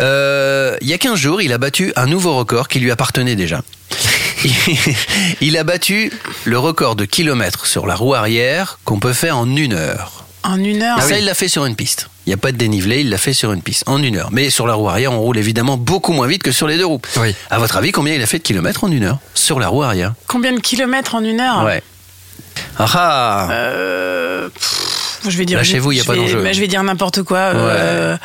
Euh, 0.00 0.76
il 0.80 0.88
y 0.88 0.92
a 0.94 0.98
15 0.98 1.18
jours, 1.18 1.42
il 1.42 1.52
a 1.52 1.58
battu 1.58 1.92
un 1.96 2.06
nouveau 2.06 2.34
record 2.36 2.68
qui 2.68 2.80
lui 2.80 2.90
appartenait 2.90 3.36
déjà. 3.36 3.60
il 5.40 5.56
a 5.56 5.64
battu 5.64 6.12
le 6.44 6.58
record 6.58 6.96
de 6.96 7.04
kilomètres 7.04 7.66
sur 7.66 7.86
la 7.86 7.94
roue 7.94 8.14
arrière 8.14 8.78
qu'on 8.84 8.98
peut 8.98 9.12
faire 9.12 9.38
en 9.38 9.54
une 9.54 9.72
heure. 9.72 10.24
En 10.42 10.62
une 10.62 10.82
heure. 10.82 11.00
ça, 11.02 11.18
il 11.18 11.24
l'a 11.24 11.34
fait 11.34 11.48
sur 11.48 11.64
une 11.64 11.76
piste. 11.76 12.08
Il 12.26 12.30
n'y 12.30 12.34
a 12.34 12.38
pas 12.38 12.52
de 12.52 12.56
dénivelé, 12.56 13.00
il 13.02 13.10
l'a 13.10 13.18
fait 13.18 13.34
sur 13.34 13.52
une 13.52 13.60
piste, 13.60 13.84
en 13.86 14.02
une 14.02 14.16
heure. 14.16 14.30
Mais 14.32 14.48
sur 14.48 14.66
la 14.66 14.74
roue 14.74 14.88
arrière, 14.88 15.12
on 15.12 15.20
roule 15.20 15.36
évidemment 15.36 15.76
beaucoup 15.76 16.12
moins 16.12 16.26
vite 16.26 16.42
que 16.42 16.52
sur 16.52 16.66
les 16.66 16.78
deux 16.78 16.86
roues. 16.86 17.00
Oui. 17.18 17.34
À 17.50 17.58
votre 17.58 17.76
avis, 17.76 17.92
combien 17.92 18.14
il 18.14 18.22
a 18.22 18.26
fait 18.26 18.38
de 18.38 18.42
kilomètres 18.42 18.84
en 18.84 18.90
une 18.90 19.04
heure 19.04 19.18
sur 19.34 19.60
la 19.60 19.68
roue 19.68 19.82
arrière? 19.82 20.14
Combien 20.26 20.52
de 20.52 20.60
kilomètres 20.60 21.14
en 21.14 21.22
une 21.24 21.40
heure? 21.40 21.64
Ouais. 21.64 21.82
Ah 22.78 22.86
ah 22.94 23.48
Euh, 23.52 24.48
pff, 24.48 25.18
je 25.28 25.36
vais 25.36 25.44
dire. 25.44 25.58
Lâchez-vous, 25.58 25.92
il 25.92 25.98
y 25.98 26.00
a 26.00 26.04
pas 26.04 26.16
d'enjeu. 26.16 26.42
je 26.52 26.60
vais 26.60 26.66
dire 26.68 26.82
n'importe 26.82 27.22
quoi. 27.22 27.38
euh, 27.38 28.16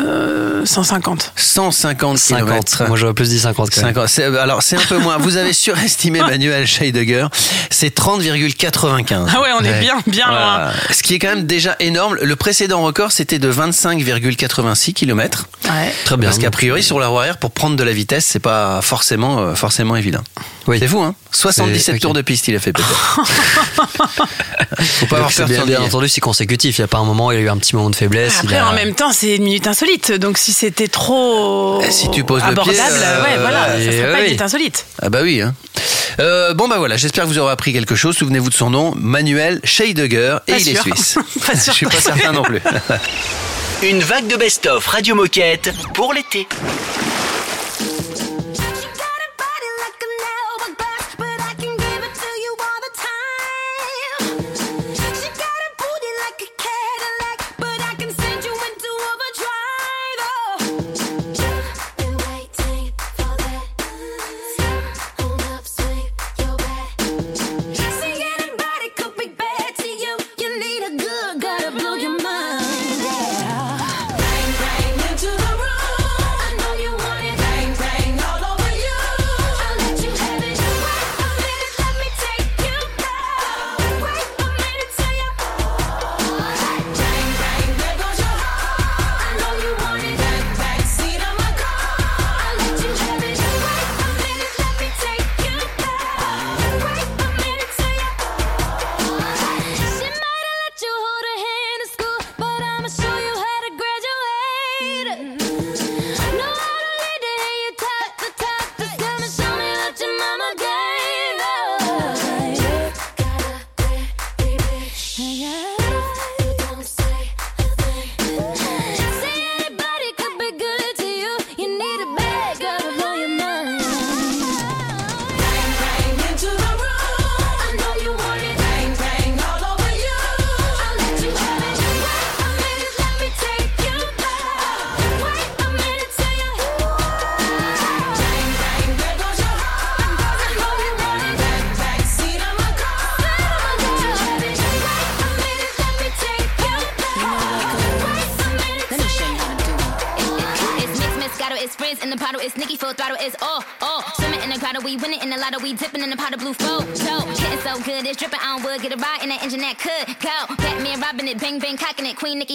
euh, 0.00 0.64
150. 0.66 1.32
150 1.36 2.18
50. 2.18 2.44
kilomètres. 2.44 2.84
Moi, 2.88 2.96
j'aurais 2.96 3.14
plus 3.14 3.28
dit 3.30 3.38
50 3.38 3.70
quand 3.70 3.82
même. 3.82 3.94
50. 3.94 4.08
C'est- 4.08 4.24
Alors, 4.38 4.62
c'est 4.62 4.76
un 4.76 4.84
peu 4.88 4.98
moins. 4.98 5.16
Vous 5.18 5.36
avez 5.36 5.52
surestimé 5.54 6.20
Manuel 6.20 6.66
Scheidegger. 6.66 7.26
C'est 7.70 7.94
30,95. 7.98 9.26
Ah 9.34 9.40
ouais, 9.40 9.48
on 9.58 9.64
est 9.64 9.80
bien, 9.80 9.96
bien 10.06 10.26
Voilà. 10.28 10.56
loin. 10.66 10.72
Ce 10.92 11.02
qui 11.02 11.14
est 11.14 11.18
quand 11.18 11.28
même 11.28 11.46
déjà 11.46 11.76
énorme. 11.80 12.16
Le 12.20 12.36
précédent 12.36 12.82
record, 12.82 13.12
c'était 13.12 13.38
de 13.38 13.50
25,86 13.50 14.92
km. 14.92 15.46
Ouais. 15.64 15.92
Très 16.04 16.16
bien. 16.16 16.28
Parce 16.28 16.38
qu'a 16.38 16.50
priori, 16.50 16.82
sur 16.82 16.98
la 16.98 17.08
roue 17.08 17.18
arrière, 17.18 17.38
pour 17.38 17.50
prendre 17.50 17.76
de 17.76 17.82
la 17.84 17.92
vitesse, 17.92 18.24
c'est 18.26 18.38
pas 18.38 18.80
forcément, 18.82 19.38
euh, 19.40 19.54
forcément 19.54 19.96
évident. 19.96 20.22
Oui. 20.66 20.78
C'est 20.80 20.88
fou, 20.88 21.00
hein 21.00 21.14
77 21.30 21.94
ok. 21.96 22.00
tours 22.00 22.12
de 22.14 22.22
piste, 22.22 22.48
il 22.48 22.56
a 22.56 22.58
fait 22.58 22.72
peut-être. 22.72 22.88
Faut 24.98 25.06
pas 25.06 25.16
avoir 25.16 25.32
peur 25.32 25.46
de 25.48 25.52
bien, 25.54 25.64
bien 25.64 25.80
entendu, 25.80 26.08
c'est 26.08 26.20
consécutif. 26.20 26.78
Il 26.78 26.80
n'y 26.80 26.84
a 26.84 26.88
pas 26.88 26.98
un 26.98 27.04
moment 27.04 27.26
où 27.28 27.32
il 27.32 27.36
y 27.36 27.38
a 27.38 27.42
eu 27.42 27.48
un 27.48 27.56
petit 27.58 27.76
moment 27.76 27.90
de 27.90 27.96
faiblesse. 27.96 28.34
il 28.42 28.46
Après, 28.46 28.58
a- 28.58 28.68
en 28.68 28.72
même 28.72 28.94
temps, 28.94 29.12
c'est 29.12 29.36
une 29.36 29.44
minute 29.44 29.65
insolite. 29.66 30.12
Donc, 30.12 30.38
si 30.38 30.52
c'était 30.52 30.88
trop 30.88 31.80
Eh, 31.86 31.90
si 31.90 32.10
tu 32.10 32.24
poses 32.24 32.42
le 32.42 32.48
abordable, 32.50 32.76
pied, 32.76 33.04
euh, 33.04 33.22
ouais, 33.22 33.38
voilà, 33.40 33.66
ça 33.72 33.78
serait 33.78 34.12
pas 34.12 34.20
oui. 34.20 34.34
une 34.34 34.42
insolite. 34.42 34.86
Ah 35.02 35.08
bah 35.08 35.20
oui. 35.22 35.40
Hein. 35.42 35.54
Euh, 36.18 36.54
bon 36.54 36.66
bah 36.68 36.76
voilà, 36.78 36.96
j'espère 36.96 37.24
que 37.24 37.28
vous 37.28 37.38
aurez 37.38 37.52
appris 37.52 37.72
quelque 37.72 37.94
chose. 37.94 38.16
Souvenez-vous 38.16 38.48
de 38.50 38.54
son 38.54 38.70
nom, 38.70 38.94
Manuel 38.96 39.60
Scheidegger, 39.64 40.38
et 40.46 40.52
Pas 40.52 40.58
il 40.58 40.68
est 40.70 40.80
suisse. 40.80 41.18
Pas 41.46 41.56
sûr. 41.56 41.72
Je 41.72 41.76
suis 41.76 41.86
pas 41.86 42.00
certain 42.00 42.32
non 42.32 42.42
plus. 42.42 42.60
Une 43.82 44.00
vague 44.00 44.26
de 44.26 44.36
best-of 44.36 44.86
Radio 44.86 45.14
Moquette 45.14 45.74
pour 45.92 46.14
l'été. 46.14 46.46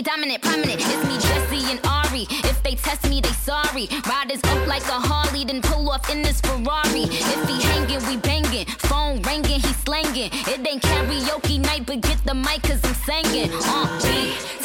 Dominant, 0.02 0.42
prominent. 0.42 0.80
It's 0.80 1.04
me, 1.06 1.18
Jesse 1.20 1.72
and 1.72 1.80
Ari. 1.86 2.26
If 2.30 2.62
they 2.64 2.76
test 2.76 3.08
me, 3.10 3.22
they 3.22 3.30
sorry. 3.30 3.88
Riders 4.08 4.42
up 4.44 4.68
like 4.68 4.84
a 4.84 5.00
Harley, 5.00 5.46
then 5.46 5.62
pull 5.62 5.90
off 5.90 6.10
in 6.10 6.22
this 6.22 6.42
Ferrari. 6.42 7.06
If 7.10 7.50
he 7.50 7.62
hanging, 7.62 8.06
we 8.08 8.18
banging. 8.18 8.66
Phone 8.66 9.22
ringing, 9.22 9.60
he 9.62 9.74
slanging. 9.86 10.30
It 10.32 10.68
ain't 10.68 10.82
karaoke 10.82 11.60
night, 11.60 11.86
but 11.86 12.02
get 12.02 12.24
the 12.26 12.34
mic, 12.34 12.64
cause 12.64 12.82
I'm 12.84 12.96
singing. 12.96 13.52
Uh, 13.54 14.00
B 14.02 14.61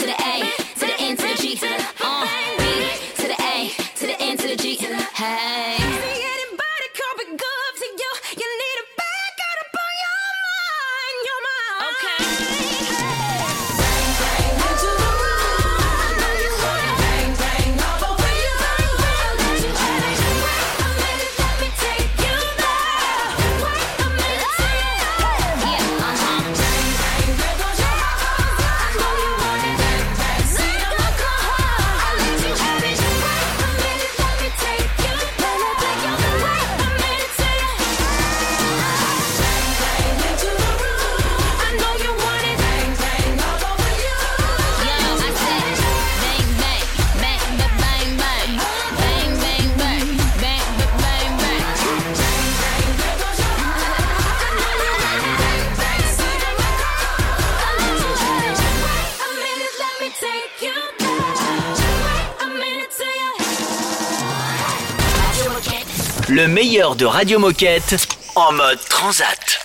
Meilleur 66.49 66.95
de 66.95 67.05
Radio 67.05 67.39
Moquette 67.39 67.97
en 68.37 68.53
mode 68.53 68.79
transat. 68.89 69.65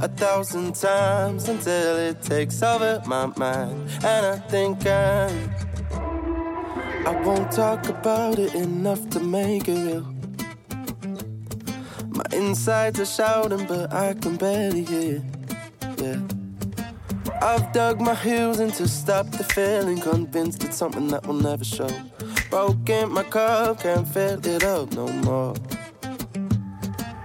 a 0.00 0.08
thousand 0.08 0.74
times 0.74 1.48
until 1.48 1.96
it 1.96 2.22
takes 2.22 2.62
over 2.62 3.02
my 3.06 3.26
mind. 3.36 3.90
And 4.04 4.26
I 4.26 4.38
think 4.48 4.86
I'm. 4.86 5.50
I 7.04 7.20
won't 7.24 7.50
talk 7.50 7.88
about 7.88 8.38
it 8.38 8.54
enough 8.54 9.10
to 9.10 9.20
make 9.20 9.68
it 9.68 9.78
real. 9.86 10.14
My 12.08 12.24
insides 12.32 13.00
are 13.00 13.06
shouting, 13.06 13.66
but 13.66 13.92
I 13.92 14.14
can 14.14 14.36
barely 14.36 14.84
hear. 14.84 15.22
Yeah. 15.98 16.20
I've 17.42 17.72
dug 17.72 18.00
my 18.00 18.14
heels 18.14 18.60
in 18.60 18.70
to 18.72 18.86
stop 18.86 19.26
the 19.32 19.42
feeling, 19.42 20.00
convinced 20.00 20.62
it's 20.62 20.76
something 20.76 21.08
that 21.08 21.26
will 21.26 21.34
never 21.34 21.64
show. 21.64 21.90
Broken 22.50 23.10
my 23.10 23.24
cup, 23.24 23.80
can't 23.80 24.06
fill 24.06 24.46
it 24.46 24.62
up 24.62 24.92
no 24.92 25.08
more. 25.08 25.54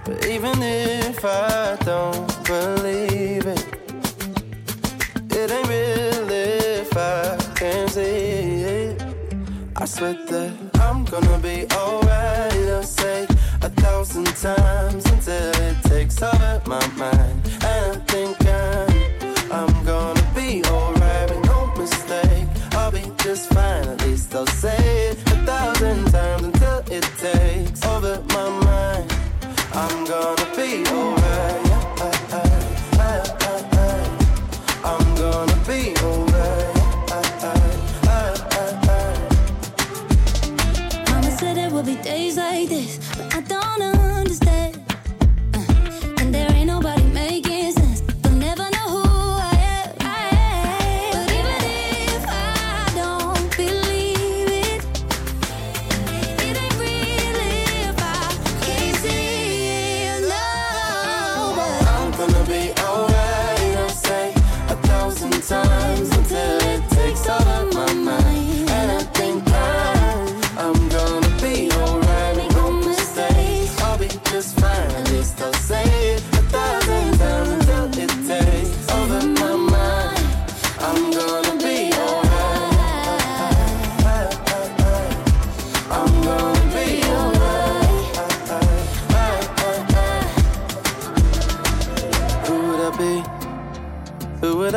But 0.07 0.25
even 0.25 0.61
if 0.61 1.25
I 1.25 1.75
don't 1.83 2.27
believe 2.45 3.45
it, 3.45 3.65
it 5.31 5.51
ain't 5.51 5.67
real 5.67 6.31
if 6.31 6.95
I 6.95 7.35
can't 7.55 7.89
see 7.89 8.61
it. 8.87 9.03
I 9.75 9.83
swear 9.83 10.13
that 10.13 10.53
I'm 10.75 11.03
gonna 11.03 11.39
be 11.39 11.67
alright. 11.75 12.53
I'll 12.71 12.83
say 12.83 13.27
a 13.61 13.69
thousand 13.69 14.27
times 14.27 15.05
until 15.11 15.51
it 15.67 15.83
takes 15.83 16.21
over 16.21 16.61
my 16.65 16.87
mind. 16.95 17.41
And 17.65 17.97
I 17.97 18.05
think 18.07 18.37
I'm, 18.47 19.51
I'm 19.51 19.85
gonna 19.85 20.31
be 20.33 20.63
alright 20.67 21.29
with 21.29 21.43
no 21.47 21.59
mistake. 21.75 22.47
I'll 22.71 22.91
be 22.91 23.03
just 23.17 23.49
fine, 23.53 23.89
at 23.89 24.01
least 24.05 24.33
I'll 24.33 24.47
say 24.47 25.09
it 25.09 25.17
a 25.33 25.37
thousand 25.45 26.09
times 26.11 26.43
until 26.45 26.79
it 26.95 27.03
takes 27.17 27.85
over 27.85 28.23
my 28.29 28.36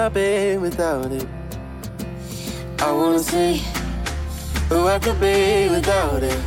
I 0.00 0.56
without 0.56 1.12
it. 1.12 1.28
I 2.78 2.90
wanna 2.90 3.18
see 3.18 3.62
who 4.70 4.86
I 4.86 4.98
could 4.98 5.20
be 5.20 5.68
without 5.68 6.22
it. 6.22 6.40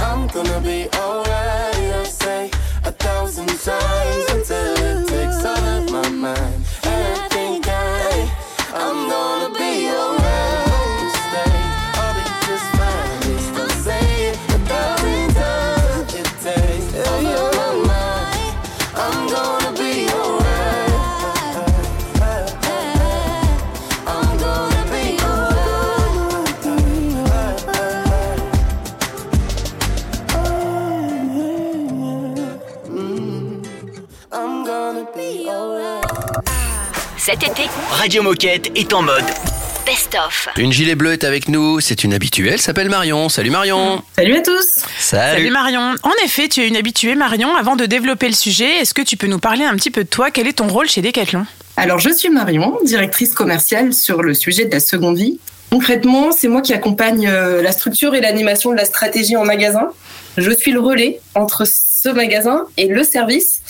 I'm 0.00 0.26
gonna 0.28 0.60
be 0.60 0.88
alright, 0.96 1.76
I 2.00 2.04
say 2.04 2.50
a 2.86 2.92
thousand 2.92 3.48
times. 3.48 4.27
Cet 37.28 37.42
été, 37.42 37.68
Radio 37.90 38.22
Moquette 38.22 38.70
est 38.74 38.90
en 38.94 39.02
mode 39.02 39.26
best-of. 39.84 40.48
Une 40.56 40.72
gilet 40.72 40.94
bleue 40.94 41.12
est 41.12 41.24
avec 41.24 41.48
nous, 41.48 41.78
c'est 41.78 42.02
une 42.02 42.14
habituée, 42.14 42.52
elle 42.52 42.58
s'appelle 42.58 42.88
Marion. 42.88 43.28
Salut 43.28 43.50
Marion. 43.50 44.02
Salut 44.16 44.36
à 44.36 44.40
tous. 44.40 44.86
Salut 44.98 45.50
Marion. 45.50 45.94
En 46.04 46.24
effet, 46.24 46.48
tu 46.48 46.62
es 46.62 46.68
une 46.68 46.76
habituée 46.78 47.16
Marion. 47.16 47.54
Avant 47.54 47.76
de 47.76 47.84
développer 47.84 48.28
le 48.28 48.34
sujet, 48.34 48.78
est-ce 48.78 48.94
que 48.94 49.02
tu 49.02 49.18
peux 49.18 49.26
nous 49.26 49.40
parler 49.40 49.66
un 49.66 49.74
petit 49.76 49.90
peu 49.90 50.04
de 50.04 50.08
toi? 50.08 50.30
Quel 50.30 50.46
est 50.46 50.54
ton 50.54 50.68
rôle 50.68 50.88
chez 50.88 51.02
Decathlon? 51.02 51.44
Alors, 51.76 51.98
je 51.98 52.08
suis 52.08 52.30
Marion, 52.30 52.78
directrice 52.82 53.34
commerciale 53.34 53.92
sur 53.92 54.22
le 54.22 54.32
sujet 54.32 54.64
de 54.64 54.72
la 54.72 54.80
seconde 54.80 55.18
vie. 55.18 55.38
Concrètement, 55.70 56.32
c'est 56.32 56.48
moi 56.48 56.62
qui 56.62 56.72
accompagne 56.72 57.28
euh, 57.28 57.60
la 57.60 57.72
structure 57.72 58.14
et 58.14 58.22
l'animation 58.22 58.70
de 58.70 58.76
la 58.76 58.86
stratégie 58.86 59.36
en 59.36 59.44
magasin. 59.44 59.90
Je 60.38 60.50
suis 60.50 60.72
le 60.72 60.80
relais 60.80 61.20
entre 61.34 61.66
ce 61.66 62.08
magasin 62.08 62.64
et 62.78 62.86
le 62.86 63.04
service 63.04 63.60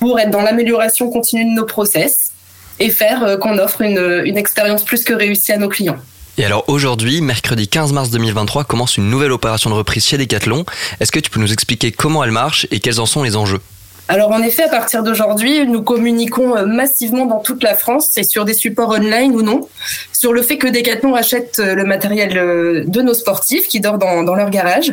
pour 0.00 0.18
être 0.18 0.30
dans 0.30 0.42
l'amélioration 0.42 1.10
continue 1.10 1.44
de 1.44 1.54
nos 1.54 1.64
process 1.64 2.33
et 2.80 2.90
faire 2.90 3.24
euh, 3.24 3.36
qu'on 3.36 3.58
offre 3.58 3.80
une, 3.82 4.22
une 4.24 4.36
expérience 4.36 4.84
plus 4.84 5.04
que 5.04 5.14
réussie 5.14 5.52
à 5.52 5.58
nos 5.58 5.68
clients. 5.68 5.98
Et 6.36 6.44
alors 6.44 6.64
aujourd'hui, 6.66 7.20
mercredi 7.20 7.68
15 7.68 7.92
mars 7.92 8.10
2023, 8.10 8.64
commence 8.64 8.96
une 8.96 9.08
nouvelle 9.08 9.30
opération 9.30 9.70
de 9.70 9.74
reprise 9.76 10.04
chez 10.04 10.18
Decathlon. 10.18 10.64
Est-ce 10.98 11.12
que 11.12 11.20
tu 11.20 11.30
peux 11.30 11.38
nous 11.38 11.52
expliquer 11.52 11.92
comment 11.92 12.24
elle 12.24 12.32
marche 12.32 12.66
et 12.72 12.80
quels 12.80 12.98
en 12.98 13.06
sont 13.06 13.22
les 13.22 13.36
enjeux? 13.36 13.60
Alors 14.08 14.32
en 14.32 14.42
effet, 14.42 14.64
à 14.64 14.68
partir 14.68 15.02
d'aujourd'hui, 15.02 15.66
nous 15.66 15.82
communiquons 15.82 16.56
euh, 16.56 16.66
massivement 16.66 17.24
dans 17.24 17.38
toute 17.38 17.62
la 17.62 17.74
France 17.74 18.18
et 18.18 18.24
sur 18.24 18.44
des 18.44 18.52
supports 18.52 18.90
online 18.90 19.34
ou 19.34 19.42
non 19.42 19.68
sur 20.12 20.32
le 20.32 20.42
fait 20.42 20.58
que 20.58 20.66
Decathlon 20.66 21.12
rachète 21.12 21.58
euh, 21.58 21.74
le 21.74 21.84
matériel 21.84 22.36
euh, 22.36 22.84
de 22.86 23.00
nos 23.00 23.14
sportifs 23.14 23.66
qui 23.66 23.80
dorment 23.80 23.98
dans, 23.98 24.22
dans 24.22 24.34
leur 24.34 24.50
garage. 24.50 24.92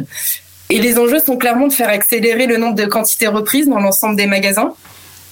Et 0.70 0.80
les 0.80 0.98
enjeux 0.98 1.20
sont 1.20 1.36
clairement 1.36 1.68
de 1.68 1.74
faire 1.74 1.90
accélérer 1.90 2.46
le 2.46 2.58
nombre 2.58 2.76
de 2.76 2.86
quantités 2.86 3.28
reprises 3.28 3.68
dans 3.68 3.80
l'ensemble 3.80 4.16
des 4.16 4.28
magasins, 4.28 4.74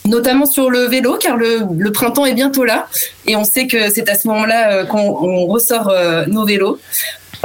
notamment 0.09 0.45
sur 0.45 0.69
le 0.69 0.81
vélo, 0.85 1.17
car 1.17 1.37
le, 1.37 1.91
printemps 1.91 2.25
est 2.25 2.33
bientôt 2.33 2.65
là 2.65 2.87
et 3.25 3.35
on 3.35 3.43
sait 3.43 3.67
que 3.67 3.89
c'est 3.93 4.09
à 4.09 4.15
ce 4.15 4.27
moment-là 4.27 4.71
euh, 4.71 4.85
qu'on 4.85 4.99
on 4.99 5.45
ressort 5.47 5.89
euh, 5.89 6.25
nos 6.27 6.45
vélos. 6.45 6.79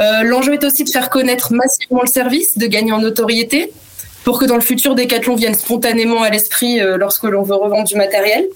Euh, 0.00 0.22
L'enjeu 0.22 0.54
est 0.54 0.64
aussi 0.64 0.84
de 0.84 0.90
faire 0.90 1.08
connaître 1.10 1.52
massivement 1.52 2.02
le 2.02 2.08
service, 2.08 2.58
de 2.58 2.66
gagner 2.66 2.92
en 2.92 2.98
notoriété, 2.98 3.72
pour 4.24 4.38
que 4.38 4.44
dans 4.44 4.56
le 4.56 4.60
futur, 4.60 4.94
Decathlon 4.94 5.36
vienne 5.36 5.54
spontanément 5.54 6.22
à 6.22 6.30
l'esprit 6.30 6.80
lorsque 6.96 7.24
l'on 7.24 7.42
veut 7.42 7.54
revendre 7.54 7.84
du 7.84 7.94
matériel. 7.94 8.46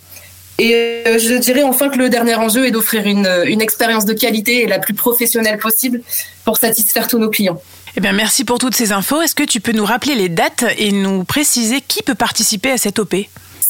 Et 0.59 1.05
je 1.07 1.35
dirais 1.35 1.63
enfin 1.63 1.91
que 1.91 1.99
le 1.99 2.09
dernier 2.09 2.35
enjeu 2.35 2.67
est 2.67 2.71
d'offrir 2.71 3.07
une, 3.07 3.29
une 3.45 3.61
expérience 3.61 4.07
de 4.07 4.15
qualité 4.15 4.63
et 4.63 4.67
la 4.67 4.79
plus 4.79 4.95
professionnelle 4.95 5.59
possible 5.59 6.01
pour 6.45 6.57
satisfaire 6.57 7.07
tous 7.07 7.19
nos 7.19 7.29
clients. 7.29 7.61
Eh 7.97 8.01
bien, 8.01 8.13
merci 8.13 8.45
pour 8.45 8.59
toutes 8.59 8.75
ces 8.75 8.93
infos. 8.93 9.21
Est-ce 9.21 9.35
que 9.35 9.45
tu 9.45 9.61
peux 9.61 9.73
nous 9.73 9.85
rappeler 9.85 10.15
les 10.15 10.31
dates 10.31 10.65
et 10.79 10.91
nous 10.91 11.25
préciser 11.25 11.83
qui 11.83 12.03
peut 12.03 12.15
participer 12.15 12.71
à 12.71 12.79
cette 12.79 12.99
OP 12.99 13.15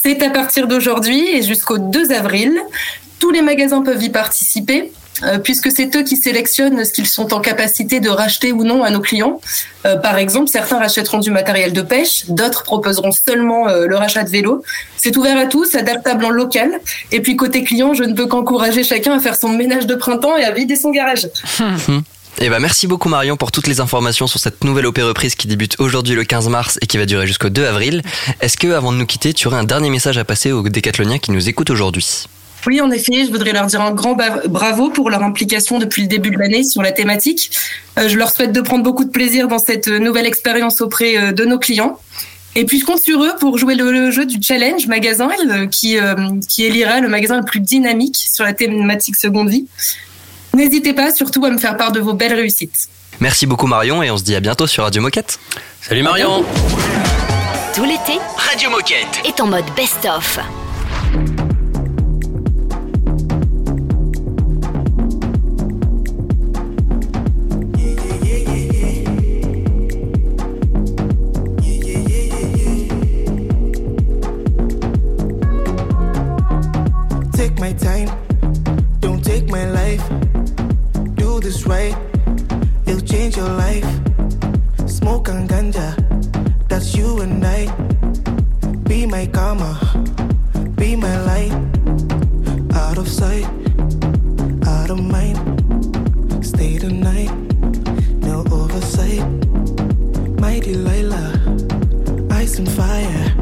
C'est 0.09 0.23
à 0.23 0.31
partir 0.31 0.68
d'aujourd'hui 0.68 1.37
et 1.37 1.42
jusqu'au 1.42 1.77
2 1.77 2.12
avril. 2.12 2.59
Tous 3.19 3.31
les 3.31 3.42
magasins 3.42 3.83
peuvent 3.83 4.02
y 4.02 4.09
participer. 4.09 4.90
euh, 5.25 5.38
puisque 5.38 5.71
c'est 5.71 5.94
eux 5.96 6.02
qui 6.02 6.17
sélectionnent 6.17 6.83
ce 6.85 6.92
qu'ils 6.92 7.09
sont 7.09 7.35
en 7.35 7.40
capacité 7.40 8.00
de 8.00 8.09
racheter 8.09 8.52
ou 8.52 8.65
non 8.65 8.85
à 8.85 8.90
nos 8.90 9.00
clients. 9.00 9.40
Euh, 9.85 9.96
par 9.96 10.17
exemple, 10.17 10.48
certains 10.48 10.79
rachèteront 10.79 11.19
du 11.19 11.31
matériel 11.31 11.73
de 11.73 11.83
pêche, 11.83 12.25
d'autres 12.29 12.63
proposeront 12.63 13.11
seulement 13.11 13.69
euh, 13.69 13.87
le 13.87 13.96
rachat 13.96 14.23
de 14.23 14.31
vélo. 14.31 14.63
C'est 14.96 15.17
ouvert 15.17 15.37
à 15.37 15.46
tous, 15.46 15.75
adaptable 15.75 16.25
en 16.25 16.31
local. 16.31 16.71
Et 17.13 17.21
puis 17.21 17.37
côté 17.37 17.65
client, 17.65 17.92
je 17.94 18.04
ne 18.04 18.15
peux 18.15 18.27
qu'encourager 18.27 18.85
chacun 18.85 19.13
à 19.13 19.21
faire 19.21 19.37
son 19.37 19.50
ménage 19.50 19.87
de 19.87 19.96
printemps 19.96 20.37
et 20.37 20.44
à 20.44 20.52
vider 20.52 20.77
son 20.77 20.90
garage. 20.90 21.29
Eh 22.40 22.48
ben 22.50 22.60
merci 22.60 22.86
beaucoup 22.86 23.08
Marion 23.08 23.36
pour 23.36 23.50
toutes 23.50 23.66
les 23.66 23.80
informations 23.80 24.28
sur 24.28 24.38
cette 24.38 24.62
nouvelle 24.62 24.86
opé 24.86 25.02
reprise 25.02 25.34
qui 25.34 25.48
débute 25.48 25.74
aujourd'hui 25.80 26.14
le 26.14 26.22
15 26.22 26.48
mars 26.48 26.78
et 26.80 26.86
qui 26.86 26.96
va 26.96 27.04
durer 27.04 27.26
jusqu'au 27.26 27.48
2 27.48 27.66
avril. 27.66 28.02
Est-ce 28.40 28.56
que 28.56 28.68
avant 28.68 28.92
de 28.92 28.96
nous 28.96 29.06
quitter, 29.06 29.34
tu 29.34 29.48
aurais 29.48 29.56
un 29.56 29.64
dernier 29.64 29.90
message 29.90 30.18
à 30.18 30.24
passer 30.24 30.52
aux 30.52 30.62
décathloniens 30.62 31.18
qui 31.18 31.32
nous 31.32 31.48
écoutent 31.48 31.70
aujourd'hui? 31.70 32.26
Oui, 32.66 32.80
en 32.80 32.92
effet, 32.92 33.24
je 33.24 33.30
voudrais 33.30 33.52
leur 33.52 33.66
dire 33.66 33.80
un 33.80 33.90
grand 33.90 34.16
bravo 34.46 34.90
pour 34.90 35.10
leur 35.10 35.22
implication 35.24 35.80
depuis 35.80 36.02
le 36.02 36.08
début 36.08 36.30
de 36.30 36.38
l'année 36.38 36.62
sur 36.62 36.80
la 36.82 36.92
thématique. 36.92 37.50
Euh, 37.98 38.08
je 38.08 38.16
leur 38.16 38.30
souhaite 38.30 38.52
de 38.52 38.60
prendre 38.60 38.84
beaucoup 38.84 39.04
de 39.04 39.10
plaisir 39.10 39.48
dans 39.48 39.58
cette 39.58 39.88
nouvelle 39.88 40.26
expérience 40.26 40.80
auprès 40.80 41.16
euh, 41.16 41.32
de 41.32 41.44
nos 41.44 41.58
clients. 41.58 41.98
Et 42.58 42.64
puis 42.64 42.80
je 42.80 42.84
compte 42.84 43.00
sur 43.00 43.22
eux 43.22 43.32
pour 43.38 43.56
jouer 43.56 43.76
le, 43.76 44.10
jeu 44.10 44.26
du 44.26 44.38
challenge 44.42 44.88
magasin 44.88 45.28
euh, 45.48 45.66
qui, 45.66 45.96
euh, 45.96 46.14
qui 46.48 46.64
élira 46.64 47.00
le 47.00 47.08
magasin 47.08 47.36
le 47.36 47.44
plus 47.44 47.60
dynamique 47.60 48.16
sur 48.16 48.44
la 48.44 48.52
thématique 48.52 49.16
seconde 49.16 49.48
vie. 49.48 49.66
N'hésitez 50.59 50.92
pas 50.92 51.15
surtout 51.15 51.44
à 51.44 51.50
me 51.50 51.59
faire 51.59 51.77
part 51.77 51.92
de 51.92 52.00
vos 52.00 52.15
belles 52.15 52.35
réussites. 52.35 52.88
Merci 53.21 53.46
beaucoup 53.46 53.69
Marion 53.69 54.02
et 54.02 54.11
on 54.11 54.17
se 54.17 54.25
dit 54.25 54.35
à 54.35 54.40
bientôt 54.40 54.67
sur 54.67 54.83
Radio 54.83 55.00
Moquette. 55.00 55.38
Salut 55.81 56.02
Marion 56.02 56.44
Tout 57.77 57.85
l'été 57.85 58.19
Radio 58.37 58.69
Moquette. 58.69 59.23
est 59.25 59.40
en 59.40 59.46
mode 59.46 59.65
best-of. 59.77 60.40
Take 77.37 77.61
my 77.61 77.73
time, 77.75 78.09
don't 79.00 79.23
take 79.23 79.48
my 79.52 79.65
life. 79.67 80.17
This 81.49 81.65
right, 81.65 81.96
it'll 82.85 83.01
change 83.01 83.38
your 83.38 83.49
life. 83.49 83.88
Smoke 84.87 85.29
and 85.29 85.49
ganja, 85.49 85.96
that's 86.69 86.94
you 86.94 87.21
and 87.21 87.42
I. 87.42 87.73
Be 88.85 89.07
my 89.07 89.25
karma, 89.25 89.73
be 90.77 90.94
my 90.94 91.17
light. 91.25 91.53
Out 92.75 92.99
of 92.99 93.09
sight, 93.09 93.49
out 94.67 94.90
of 94.90 95.01
mind. 95.03 95.38
Stay 96.44 96.77
the 96.77 96.90
night, 96.92 97.33
no 98.21 98.44
oversight. 98.53 99.25
My 100.38 100.61
Delilah, 100.61 101.33
ice 102.31 102.59
and 102.59 102.69
fire. 102.69 103.37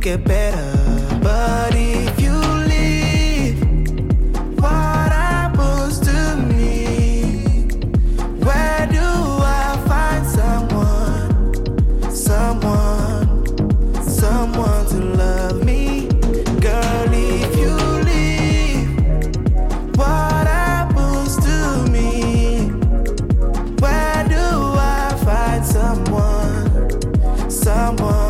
Get 0.00 0.24
better. 0.24 1.18
But 1.22 1.74
if 1.74 2.18
you 2.20 2.32
leave, 2.32 3.60
what 4.58 5.12
happens 5.12 6.00
to 6.00 6.36
me? 6.36 7.68
Where 8.46 8.86
do 8.86 9.02
I 9.02 9.76
find 9.86 10.26
someone, 10.26 12.10
someone, 12.10 13.46
someone 14.02 14.86
to 14.86 14.96
love 14.96 15.64
me? 15.64 16.08
Girl, 16.60 17.12
if 17.12 17.58
you 17.58 17.74
leave, 18.08 18.88
what 19.98 20.46
happens 20.46 21.36
to 21.44 21.86
me? 21.90 22.70
Where 23.80 24.24
do 24.28 24.44
I 24.78 25.14
find 25.24 25.66
someone, 25.66 27.50
someone, 27.50 28.29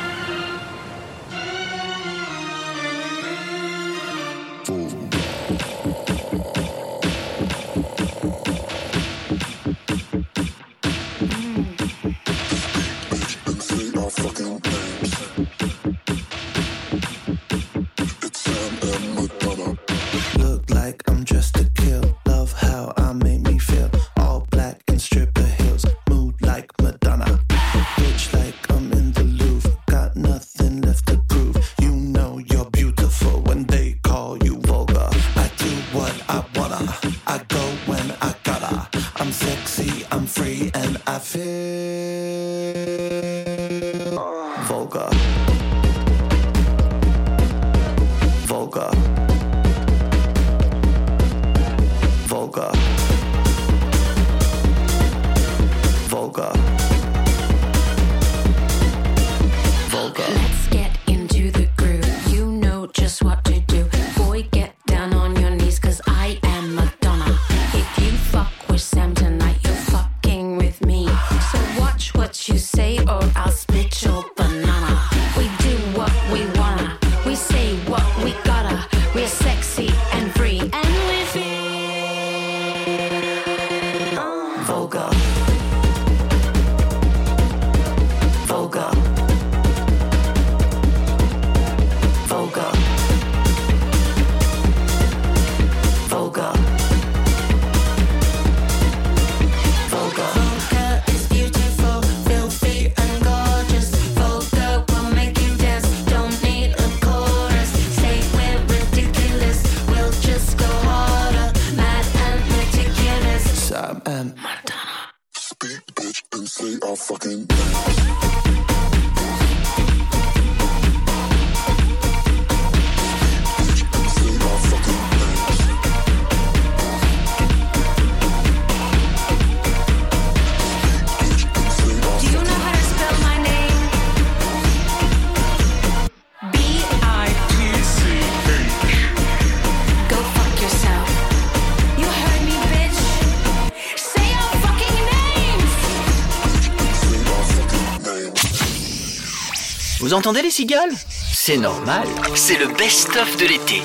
Vous 150.11 150.17
entendez 150.17 150.41
les 150.41 150.51
cigales? 150.51 150.91
C'est 151.31 151.55
normal, 151.55 152.05
c'est 152.35 152.57
le 152.57 152.67
best-of 152.67 153.37
de 153.37 153.45
l'été. 153.45 153.81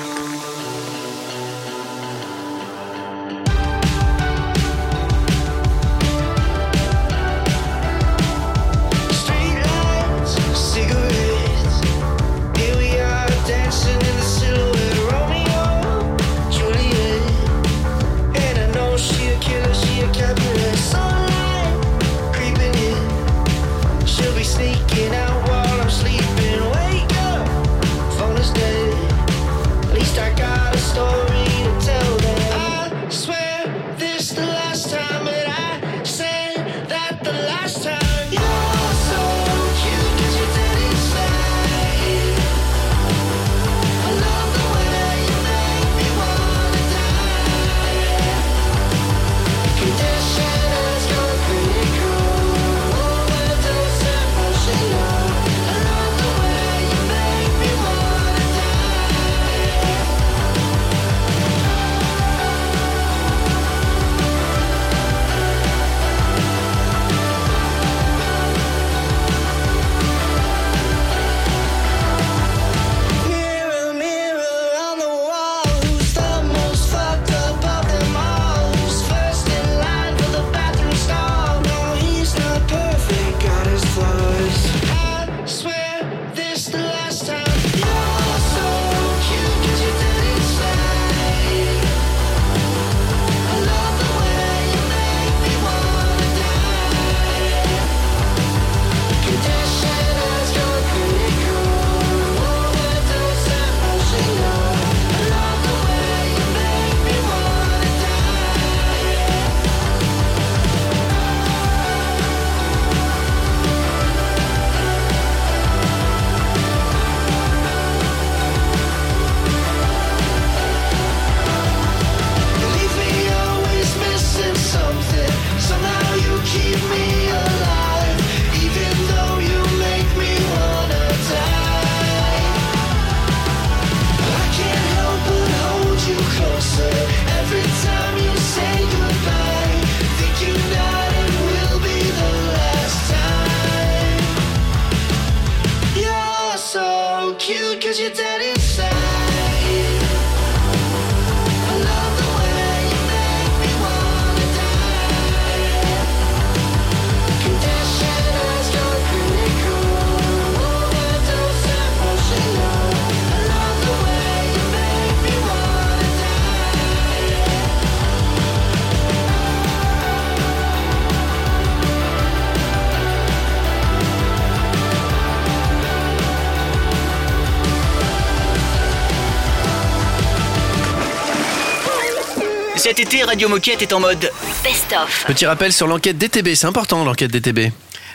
Cet 182.87 183.01
été, 183.01 183.21
Radio 183.21 183.49
Moquette 183.49 183.81
est 183.81 183.91
en 183.91 183.99
mode 183.99 184.31
Best-of. 184.63 185.25
Petit 185.27 185.45
rappel 185.45 185.73
sur 185.73 185.87
l'enquête 185.87 186.17
DTB, 186.17 186.55
c'est 186.55 186.67
important 186.67 187.03
l'enquête 187.03 187.29
DTB. 187.29 187.73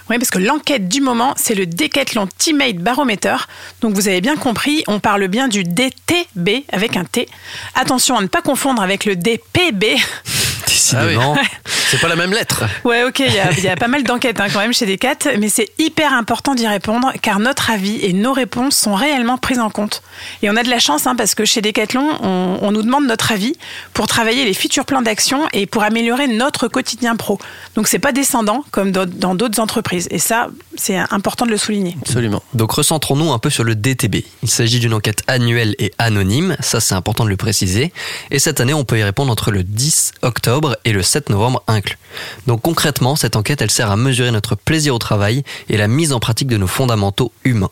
Oui, 0.09 0.16
parce 0.16 0.31
que 0.31 0.39
l'enquête 0.39 0.89
du 0.89 1.03
moment, 1.03 1.35
c'est 1.37 1.55
le 1.55 1.66
Decathlon 1.66 2.27
Teammate 2.39 2.77
Barometer. 2.77 3.37
Donc 3.83 3.93
vous 3.93 4.09
avez 4.09 4.23
bien 4.23 4.35
compris, 4.37 4.83
on 4.87 4.99
parle 4.99 5.29
bien 5.29 5.49
du 5.49 5.62
DTB 5.62 6.64
avec 6.73 6.97
un 6.97 7.05
T. 7.05 7.29
Attention 7.75 8.16
à 8.16 8.23
ne 8.23 8.29
pas 8.29 8.41
confondre 8.41 8.81
avec 8.81 9.05
le 9.05 9.14
DPB. 9.14 9.85
Décidément. 10.66 11.36
C'est 11.66 12.00
pas 12.00 12.08
la 12.08 12.16
même 12.16 12.32
lettre. 12.32 12.64
Ouais, 12.84 13.04
ok, 13.04 13.18
il 13.20 13.32
y 13.34 13.38
a, 13.38 13.50
il 13.52 13.62
y 13.64 13.68
a 13.68 13.76
pas 13.76 13.88
mal 13.88 14.02
d'enquêtes 14.02 14.40
hein, 14.40 14.46
quand 14.52 14.60
même 14.60 14.72
chez 14.72 14.86
Decat, 14.86 15.16
mais 15.38 15.50
c'est 15.50 15.68
hyper 15.78 16.14
important 16.14 16.54
d'y 16.54 16.66
répondre 16.66 17.12
car 17.20 17.38
notre 17.38 17.70
avis 17.70 17.98
et 18.02 18.14
nos 18.14 18.32
réponses 18.32 18.76
sont 18.76 18.94
réellement 18.94 19.36
prises 19.36 19.58
en 19.58 19.68
compte. 19.68 20.02
Et 20.42 20.48
on 20.48 20.56
a 20.56 20.62
de 20.62 20.70
la 20.70 20.78
chance 20.78 21.06
hein, 21.06 21.14
parce 21.16 21.34
que 21.34 21.44
chez 21.44 21.60
Decathlon, 21.60 22.08
on, 22.22 22.58
on 22.62 22.72
nous 22.72 22.82
demande 22.82 23.06
notre 23.06 23.30
avis 23.32 23.54
pour 23.92 24.06
travailler 24.06 24.46
les 24.46 24.54
futurs 24.54 24.86
plans 24.86 25.02
d'action 25.02 25.46
et 25.52 25.66
pour 25.66 25.82
améliorer 25.82 26.28
notre 26.28 26.66
quotidien 26.66 27.14
pro. 27.16 27.38
Donc 27.74 27.88
c'est 27.88 27.98
pas 27.98 28.12
descendant 28.12 28.64
comme 28.70 28.90
dans- 28.90 29.04
dans 29.06 29.34
d'autres 29.34 29.60
entreprises. 29.60 30.08
Et 30.10 30.18
ça, 30.18 30.46
c'est 30.77 30.97
important 30.97 31.47
de 31.47 31.51
le 31.51 31.57
souligner. 31.57 31.97
Absolument. 32.01 32.43
Donc 32.55 32.73
recentrons-nous 32.73 33.33
un 33.33 33.39
peu 33.39 33.51
sur 33.51 33.64
le 33.64 33.75
DTB. 33.75 34.16
Il 34.43 34.51
s'agit 34.51 34.81
d'une 34.81 34.95
enquête 34.95 35.23
annuelle 35.27 35.75
et 35.79 35.93
anonyme, 35.99 36.57
ça 36.61 36.81
c'est 36.81 36.95
important 36.95 37.25
de 37.25 37.31
le 37.31 37.37
préciser. 37.37 37.93
Et 38.31 38.39
cette 38.39 38.61
année, 38.61 38.75
on 38.75 38.85
peut 38.85 38.99
y 38.99 39.03
répondre 39.03 39.31
entre 39.31 39.51
le 39.51 39.62
10 39.62 40.12
octobre 40.23 40.77
et 40.85 40.93
le 40.93 41.03
7 41.03 41.31
novembre 41.31 41.62
inclus. 41.66 41.99
Donc 42.47 42.62
concrètement, 42.62 43.16
cette 43.16 43.37
enquête, 43.37 43.62
elle 43.62 43.70
sert 43.70 43.91
à 43.91 43.97
mesurer 43.97 44.31
notre 44.31 44.55
plaisir 44.55 44.95
au 44.95 44.99
travail 44.99 45.43
et 45.68 45.77
la 45.77 45.89
mise 45.89 46.12
en 46.12 46.20
pratique 46.20 46.49
de 46.49 46.57
nos 46.57 46.66
fondamentaux 46.66 47.33
humains. 47.45 47.70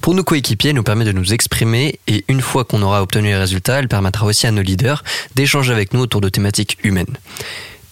Pour 0.00 0.14
nos 0.14 0.24
coéquipiers, 0.24 0.70
elle 0.70 0.76
nous 0.76 0.82
permet 0.82 1.04
de 1.04 1.12
nous 1.12 1.32
exprimer 1.32 1.98
et 2.06 2.24
une 2.28 2.40
fois 2.40 2.64
qu'on 2.64 2.82
aura 2.82 3.02
obtenu 3.02 3.28
les 3.28 3.36
résultats, 3.36 3.78
elle 3.78 3.88
permettra 3.88 4.26
aussi 4.26 4.46
à 4.46 4.50
nos 4.50 4.62
leaders 4.62 5.04
d'échanger 5.34 5.72
avec 5.72 5.92
nous 5.92 6.00
autour 6.00 6.20
de 6.20 6.28
thématiques 6.28 6.78
humaines. 6.82 7.16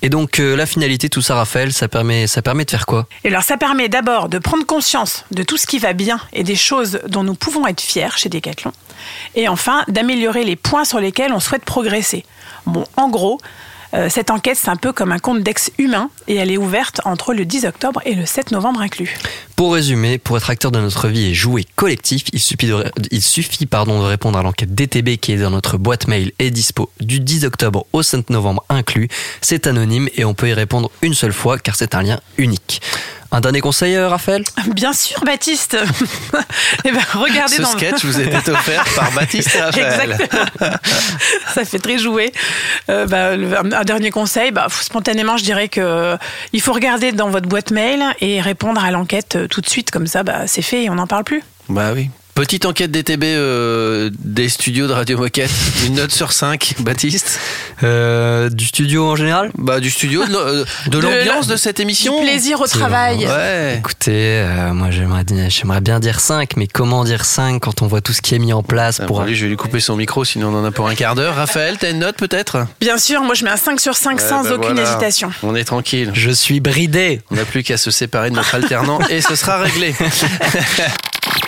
Et 0.03 0.09
donc 0.09 0.41
euh, 0.41 0.57
la 0.57 0.67
finalité, 0.67 1.09
tout 1.09 1.23
ça, 1.23 1.35
Raphaël, 1.35 1.73
ça 1.73 1.89
permet, 1.89 2.27
ça 2.27 2.43
permet 2.43 2.65
de 2.65 2.71
faire 2.71 2.87
quoi? 2.87 3.07
Et 3.25 3.29
alors 3.29 3.43
ça 3.43 3.57
permet 3.57 3.89
d'abord 3.89 4.29
de 4.29 4.39
prendre 4.39 4.65
conscience 4.67 5.25
de 5.31 5.43
tout 5.43 5.57
ce 5.57 5.67
qui 5.67 5.79
va 5.79 5.95
bien 5.95 6.21
et 6.33 6.45
des 6.45 6.57
choses 6.57 7.01
dont 7.09 7.23
nous 7.23 7.35
pouvons 7.35 7.67
être 7.67 7.81
fiers 7.81 8.17
chez 8.17 8.29
Decathlon. 8.29 8.73
Et 9.35 9.49
enfin, 9.49 9.85
d'améliorer 9.89 10.45
les 10.45 10.57
points 10.57 10.85
sur 10.85 11.01
lesquels 11.01 11.33
on 11.33 11.41
souhaite 11.41 11.65
progresser. 11.65 12.25
Bon, 12.67 12.85
en 12.97 13.09
gros, 13.09 13.41
euh, 13.95 14.09
cette 14.09 14.31
enquête, 14.31 14.57
c'est 14.61 14.69
un 14.69 14.77
peu 14.77 14.93
comme 14.93 15.13
un 15.13 15.19
compte 15.19 15.43
d'ex 15.43 15.71
humain 15.79 16.11
et 16.29 16.37
elle 16.37 16.51
est 16.51 16.57
ouverte 16.57 17.01
entre 17.05 17.35
le 17.35 17.45
10 17.45 17.67
octobre 17.67 18.01
et 18.05 18.15
le 18.15 18.27
7 18.27 18.51
novembre 18.51 18.81
inclus. 18.81 19.17
Pour 19.55 19.75
résumer, 19.75 20.19
pour 20.19 20.37
être 20.37 20.51
acteur 20.51 20.71
de 20.71 20.81
notre 20.81 21.09
vie 21.09 21.27
et 21.27 21.35
jouer 21.35 21.65
collectif, 21.77 22.25
il 22.33 22.41
suffit, 22.41 22.67
de, 22.67 24.05
répondre 24.07 24.39
à 24.39 24.43
l'enquête 24.43 24.75
DTB 24.75 25.17
qui 25.17 25.33
est 25.33 25.39
dans 25.39 25.51
notre 25.51 25.79
boîte 25.79 26.09
mail 26.09 26.33
et 26.39 26.51
dispo 26.51 26.91
du 27.01 27.21
10 27.21 27.45
octobre 27.45 27.87
au 27.93 28.03
5 28.03 28.31
novembre 28.31 28.65
inclus. 28.69 29.09
C'est 29.41 29.67
anonyme 29.67 30.09
et 30.15 30.25
on 30.25 30.35
peut 30.35 30.49
y 30.49 30.53
répondre 30.53 30.91
une 31.03 31.15
seule 31.15 31.33
fois 31.33 31.59
car 31.59 31.77
c'est 31.77 31.95
un 31.95 32.03
lien 32.03 32.21
unique. 32.39 32.81
Un 33.33 33.41
dernier 33.41 33.61
conseil, 33.61 33.97
euh, 33.97 34.09
Raphaël 34.09 34.45
Bien 34.69 34.93
sûr, 34.93 35.21
Baptiste. 35.25 35.77
Eh 36.85 36.93
ben, 36.93 37.01
regardez 37.15 37.57
Ce 37.57 37.63
dans 37.63 37.69
sketch 37.69 38.05
vous 38.05 38.21
était 38.21 38.51
offert 38.51 38.85
par 38.95 39.11
Baptiste 39.15 39.55
et 39.57 39.61
Raphaël. 39.61 40.13
Exactement. 40.13 40.71
Ça 41.55 41.65
fait 41.65 41.79
très 41.79 41.99
jouer. 41.99 42.33
Euh, 42.89 43.07
bah, 43.07 43.33
un 43.33 43.85
dernier 43.85 44.11
conseil, 44.11 44.51
bah, 44.53 44.67
spontanément, 44.71 45.37
je 45.37 45.45
dirais 45.45 45.69
que 45.69 46.17
il 46.53 46.61
faut 46.61 46.73
regarder 46.73 47.13
dans 47.13 47.29
votre 47.31 47.49
boîte 47.49 47.71
mail 47.71 48.05
et 48.21 48.41
répondre 48.41 48.83
à 48.85 48.91
l'enquête 48.91 49.37
euh, 49.37 49.49
tout 49.49 49.61
de 49.61 49.69
suite, 49.69 49.91
comme 49.91 50.07
ça, 50.07 50.23
bah, 50.23 50.47
c'est 50.47 50.63
fait 50.63 50.85
et 50.85 50.91
on 50.91 50.95
n'en 50.95 51.07
parle 51.07 51.25
plus. 51.25 51.43
Bah 51.69 51.91
oui. 51.95 52.11
Petite 52.37 52.67
enquête 52.67 52.91
DTB 52.91 53.25
euh, 53.25 54.11
des 54.19 54.51
studios 54.51 54.87
de 54.87 54.93
Radio 54.93 55.17
Moquette. 55.17 55.51
Une 55.87 55.95
note 55.95 56.13
sur 56.13 56.33
5, 56.33 56.75
Baptiste 56.81 57.41
Euh, 57.83 58.51
Du 58.51 58.67
studio 58.67 59.07
en 59.09 59.17
général? 59.17 59.51
Bah 59.57 59.81
du 59.81 59.89
studio, 59.91 60.23
de, 60.27 60.67
De 60.91 60.99
l'ambiance 60.99 61.49
la- 61.49 61.55
de 61.55 61.57
cette 61.59 61.81
émission. 61.81 62.21
Du 62.21 62.27
plaisir 62.27 62.61
au 62.61 62.67
travail. 62.67 63.27
Ouais. 63.27 63.77
Écoutez, 63.79 64.41
euh, 64.43 64.75
moi 64.75 64.91
j'aimerais, 64.91 65.25
j'aimerais 65.49 65.81
bien 65.81 65.99
dire 65.99 66.21
5, 66.21 66.59
mais 66.59 66.67
comment 66.67 67.05
dire 67.05 67.25
5 67.25 67.59
quand 67.61 67.81
on 67.81 67.87
voit 67.87 68.03
tout 68.03 68.13
ce 68.13 68.21
qui 68.21 68.35
est 68.35 68.39
mis 68.39 68.53
en 68.53 68.63
place 68.63 69.01
Ah, 69.03 69.07
pour... 69.07 69.17
bon, 69.17 69.23
allez, 69.23 69.35
je 69.35 69.45
vais 69.45 69.49
lui 69.51 69.57
couper 69.57 69.81
son 69.81 69.97
micro, 69.97 70.23
sinon 70.27 70.49
on 70.55 70.61
en 70.61 70.65
a 70.67 70.71
pour 70.71 70.87
un 70.89 70.95
quart 70.95 71.15
d'heure. 71.15 71.37
Raphaël, 71.37 71.79
t'as 71.81 71.91
une 71.91 72.01
note 72.01 72.17
peut-être? 72.19 72.67
Bien 72.83 72.99
sûr, 72.99 73.23
moi 73.23 73.35
je 73.35 73.45
mets 73.45 73.51
un 73.51 73.57
5 73.57 73.81
sur 73.81 73.95
5 73.97 74.19
Ouais, 74.19 74.29
sans 74.29 74.43
bah 74.43 74.51
aucune 74.57 74.75
voilà. 74.75 74.83
hésitation. 74.91 75.31
On 75.43 75.55
est 75.57 75.65
tranquille. 75.65 76.11
Je 76.13 76.31
suis 76.31 76.61
bridé 76.61 77.23
On 77.31 77.37
n'a 77.37 77.47
plus 77.47 77.63
qu'à 77.63 77.79
se 77.79 77.91
séparer 77.91 78.29
de 78.29 78.35
notre 78.37 78.55
alternant 78.55 79.01
et 79.09 79.23
ce 79.23 79.35
sera 79.37 79.57
réglé. 79.63 79.95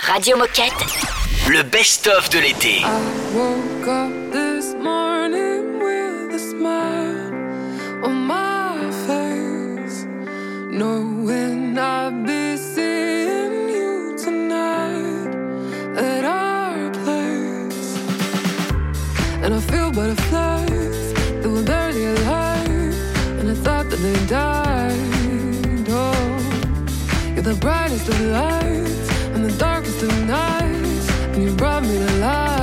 Radio 0.03 0.37
Moquette. 0.37 1.09
le 1.49 1.63
best-of 1.63 2.29
de 2.31 2.39
l'été. 2.41 2.83
Woke 3.35 3.89
up 3.89 4.33
this 4.33 4.75
morning 4.75 5.79
with 5.81 6.35
a 6.35 6.39
smile 6.39 7.33
on 8.05 8.27
my 8.27 8.91
face, 9.07 10.05
knowing 10.71 11.79
I'd 11.79 12.27
be 12.27 12.57
seeing 12.57 13.69
you 13.71 14.17
tonight 14.23 15.35
at 15.97 16.25
our 16.25 16.91
place. 17.05 17.97
And 19.43 19.55
I 19.55 19.61
feel 19.61 19.91
butterflies 19.91 21.13
that 21.41 21.49
were 21.49 21.63
barely 21.63 22.05
alive, 22.05 22.95
and 23.39 23.51
I 23.51 23.55
thought 23.55 23.89
that 23.91 24.01
they 24.01 24.27
died. 24.27 24.95
Oh, 25.91 27.33
you're 27.35 27.43
the 27.43 27.59
brightest 27.59 28.09
of 28.09 28.21
lights 28.21 29.08
and 29.08 29.08
the 30.01 30.25
nights. 30.27 31.39
You 31.39 31.53
brought 31.55 31.83
me 31.83 31.99
to 31.99 32.13
life. 32.21 32.58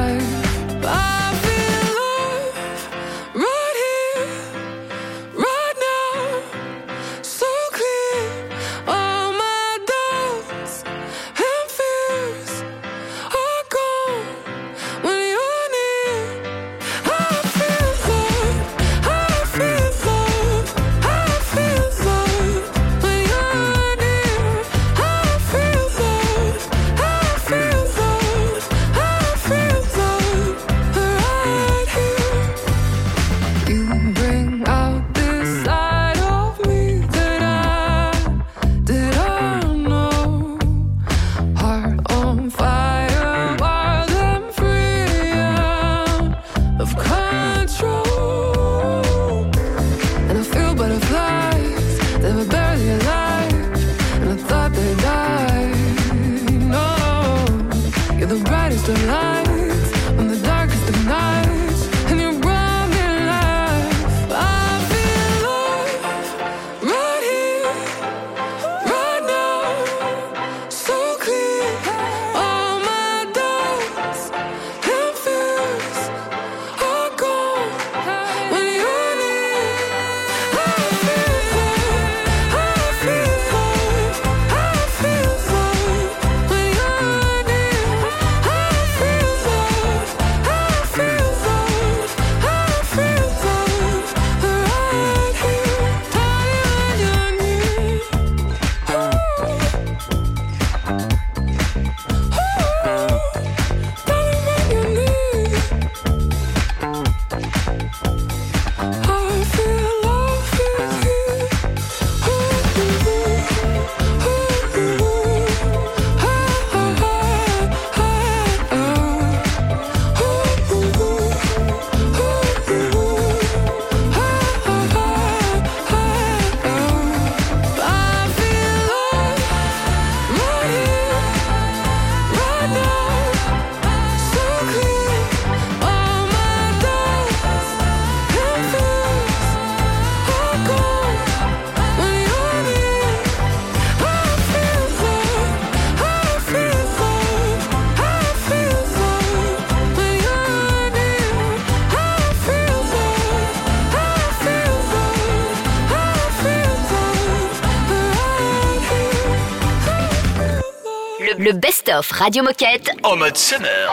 Best-of 161.86 162.12
Radio 162.20 162.44
Moquette. 162.44 162.94
En 163.02 163.18
mode 163.18 163.38
summer. 163.38 163.90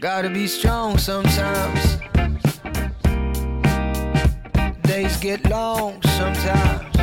Gotta 0.00 0.30
be 0.30 0.46
strong 0.46 0.98
sometimes. 0.98 1.98
Days 4.82 5.16
get 5.18 5.48
long 5.48 6.00
sometimes. 6.02 6.96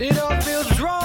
It 0.00 0.18
all 0.18 0.40
feels 0.40 0.80
wrong 0.80 0.97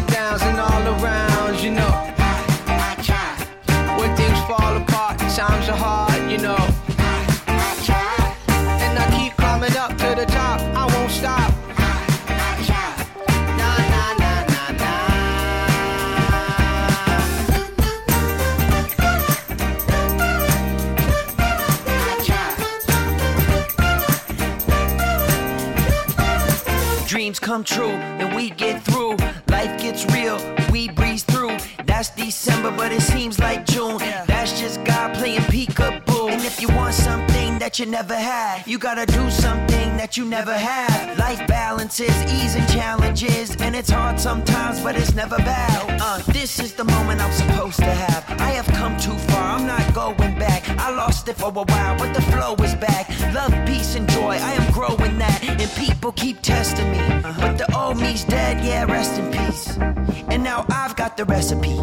the 0.00 0.12
downs 0.12 0.42
and 0.42 0.60
all 0.60 0.82
around, 1.00 1.58
you 1.60 1.70
know. 1.70 1.88
I, 2.18 2.96
I 2.98 3.02
try. 3.02 3.96
When 3.98 4.14
things 4.14 4.38
fall 4.40 4.76
apart, 4.76 5.18
times 5.18 5.68
are 5.68 5.76
hard, 5.76 6.30
you 6.30 6.38
know. 6.38 6.56
I, 6.98 7.34
I 7.46 7.70
try. 7.88 8.36
And 8.84 8.98
I 8.98 9.06
keep 9.16 9.36
climbing 9.36 9.76
up 9.76 9.92
to 9.92 10.14
the 10.14 10.26
top. 10.26 10.60
I 10.60 10.84
won't 10.94 11.10
stop. 11.10 11.52
Dreams 27.08 27.38
come 27.38 27.64
true 27.64 27.88
and 27.88 28.36
we 28.36 28.50
get 28.50 28.82
through. 28.82 29.16
Life 29.56 29.80
gets 29.80 30.04
real, 30.12 30.38
we 30.70 30.90
breeze 30.90 31.22
through. 31.22 31.56
That's 31.86 32.10
December, 32.10 32.70
but 32.70 32.92
it 32.92 33.00
seems 33.00 33.38
like 33.38 33.64
June. 33.64 33.96
That's 34.26 34.60
just 34.60 34.84
God 34.84 35.14
playing 35.14 35.40
peekaboo. 35.52 36.30
And 36.30 36.44
if 36.44 36.60
you 36.60 36.68
want 36.76 36.92
something 36.92 37.58
that 37.58 37.78
you 37.78 37.86
never 37.86 38.14
had, 38.14 38.66
you 38.66 38.78
gotta 38.78 39.06
do 39.06 39.30
something 39.30 39.96
that 39.96 40.18
you 40.18 40.26
never 40.26 40.52
had. 40.52 41.16
Life 41.18 41.46
balances, 41.46 42.14
ease 42.34 42.54
and 42.54 42.68
challenges, 42.68 43.56
and 43.56 43.74
it's 43.74 43.88
hard 43.88 44.20
sometimes, 44.20 44.82
but 44.82 44.94
it's 44.94 45.14
never 45.14 45.38
bad. 45.38 46.00
Uh, 46.02 46.18
this 46.32 46.60
is 46.60 46.74
the 46.74 46.84
moment 46.84 47.22
I'm 47.22 47.32
supposed 47.32 47.78
to 47.78 47.92
have. 48.04 48.22
I 48.38 48.50
have 48.58 48.66
come 48.66 48.98
too 48.98 49.16
far, 49.30 49.56
I'm 49.56 49.66
not 49.66 49.94
going 49.94 50.38
back. 50.38 50.68
I 50.78 50.90
lost 50.90 51.28
it 51.28 51.36
for 51.38 51.48
a 51.48 51.64
while, 51.72 51.98
but 51.98 52.12
the 52.12 52.20
flow 52.20 52.56
is 52.56 52.74
back. 52.74 53.08
Love, 53.32 53.54
peace, 53.66 53.94
and 53.94 54.06
joy, 54.10 54.36
I 54.36 54.52
am 54.52 54.70
growing 54.70 55.16
that. 55.16 55.35
And 55.66 55.74
people 55.74 56.12
keep 56.12 56.42
testing 56.42 56.92
me. 56.92 56.98
But 57.22 57.58
the 57.58 57.66
old 57.76 58.00
me's 58.00 58.22
dead, 58.22 58.64
yeah, 58.64 58.84
rest 58.84 59.18
in 59.18 59.32
peace. 59.32 59.76
And 60.28 60.44
now 60.44 60.64
I've 60.68 60.94
got 60.94 61.16
the 61.16 61.24
recipe. 61.24 61.76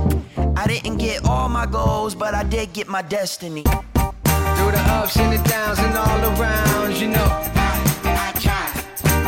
I 0.56 0.68
didn't 0.68 0.98
get 0.98 1.26
all 1.26 1.50
my 1.50 1.66
goals, 1.66 2.16
but 2.16 2.34
I 2.34 2.44
did 2.44 2.72
get 2.72 2.88
my 2.88 3.02
destiny. 3.02 3.64
Through 3.64 4.72
the 4.72 4.84
ups 4.88 5.18
and 5.18 5.34
the 5.34 5.50
downs 5.50 5.80
and 5.80 5.98
all 5.98 6.22
around, 6.40 6.96
you 6.96 7.10
know. 7.10 7.28
I, 7.56 7.72
I 8.06 8.40
try. 8.40 8.68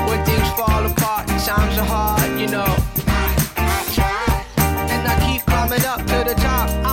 When 0.08 0.24
things 0.24 0.50
fall 0.52 0.86
apart, 0.86 1.28
times 1.28 1.78
are 1.78 1.84
hard, 1.84 2.40
you 2.40 2.48
know. 2.48 2.76
I 3.58 3.84
try. 3.94 4.46
And 4.94 5.06
I 5.06 5.16
keep 5.28 5.46
climbing 5.46 5.84
up 5.86 6.00
to 6.00 6.30
the 6.30 6.36
top. 6.40 6.85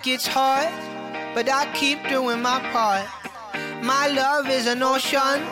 Life 0.00 0.04
gets 0.04 0.26
hard, 0.26 0.68
but 1.34 1.48
I 1.48 1.70
keep 1.74 1.98
doing 2.08 2.40
my 2.42 2.60
part. 2.72 3.06
My 3.82 4.08
love 4.08 4.48
is 4.48 4.66
an 4.66 4.82
ocean, 4.82 5.42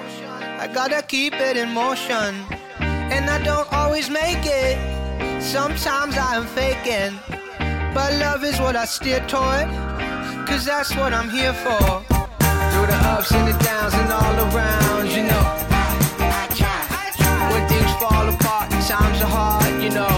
I 0.61 0.71
gotta 0.73 1.03
keep 1.03 1.35
it 1.35 1.57
in 1.57 1.73
motion. 1.73 2.45
And 2.81 3.29
I 3.31 3.43
don't 3.43 3.71
always 3.73 4.11
make 4.11 4.45
it, 4.45 4.79
sometimes 5.43 6.17
I 6.17 6.37
am 6.37 6.47
faking. 6.47 7.19
But 7.95 8.13
love 8.15 8.45
is 8.45 8.59
what 8.61 8.77
I 8.77 8.85
steer 8.85 9.21
toward, 9.27 9.69
cause 10.47 10.65
that's 10.65 10.95
what 10.97 11.13
I'm 11.13 11.31
here 11.31 11.55
for. 11.55 12.03
Through 12.71 12.89
the 12.93 13.01
ups 13.15 13.33
and 13.33 13.49
the 13.49 13.57
downs 13.65 13.95
and 13.95 14.13
all 14.13 14.37
around, 14.49 15.09
you 15.11 15.25
know. 15.25 15.47
I 16.21 16.47
try. 16.59 16.81
When 17.53 17.69
things 17.69 17.93
fall 18.03 18.29
apart, 18.29 18.71
times 18.71 19.21
are 19.23 19.33
hard, 19.37 19.83
you 19.83 19.91
know. 19.91 20.18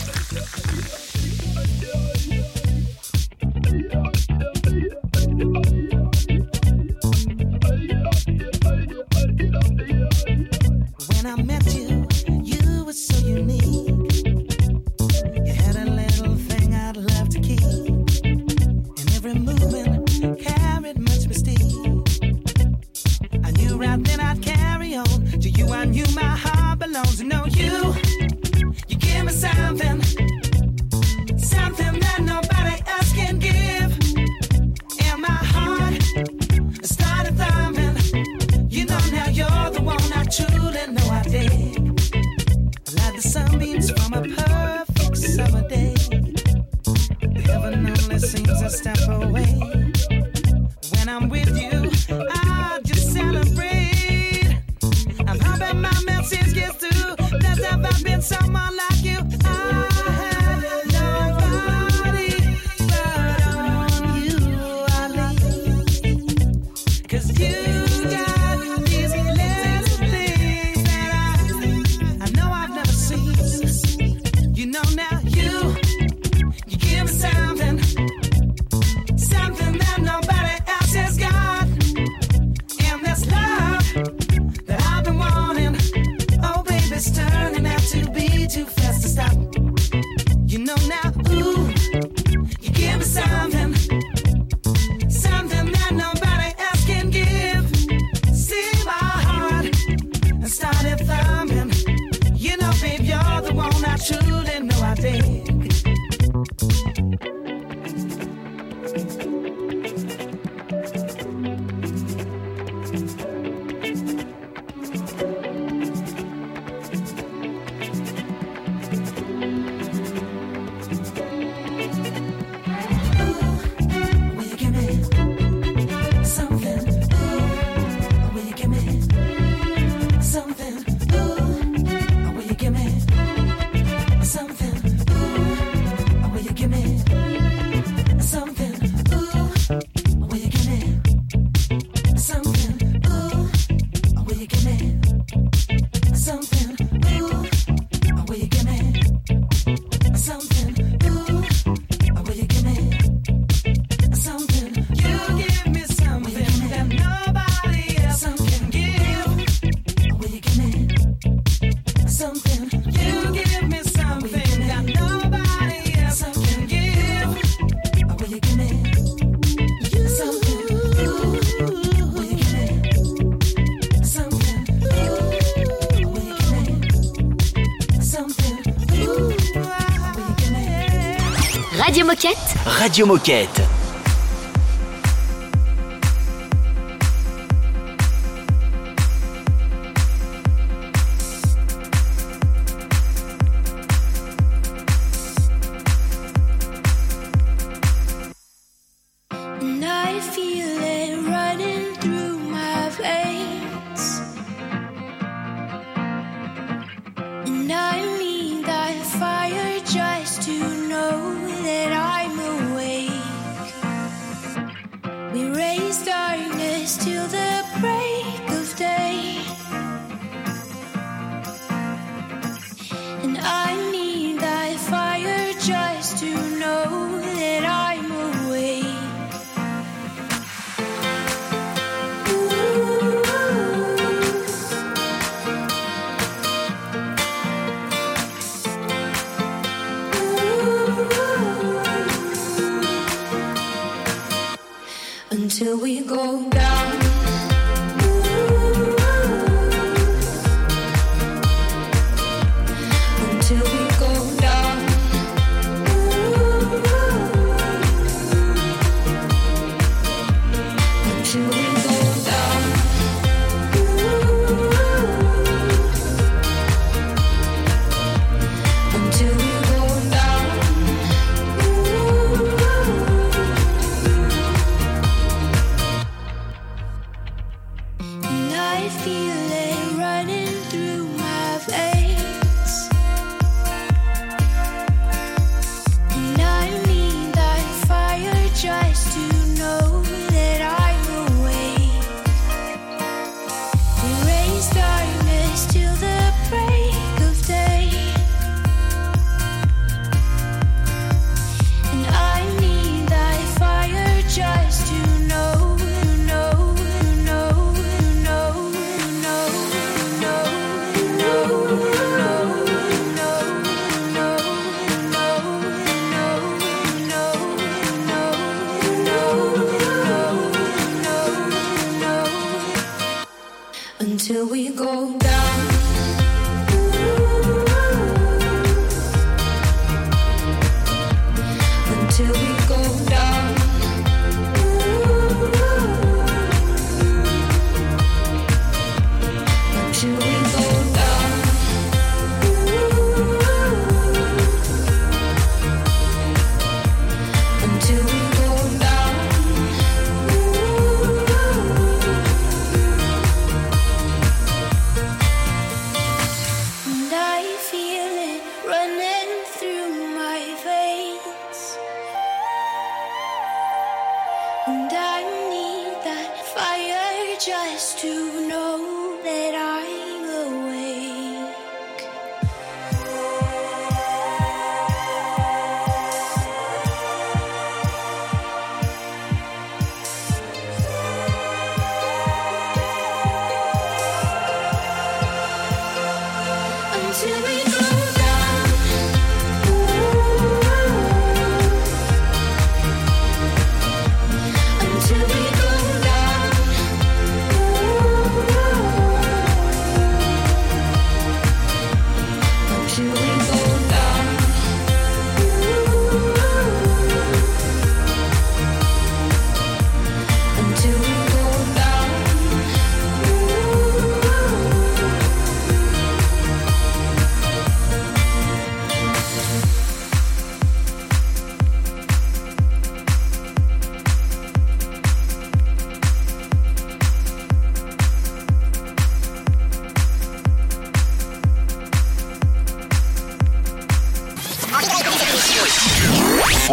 Radio 182.81 183.05
Moquette. 183.05 183.70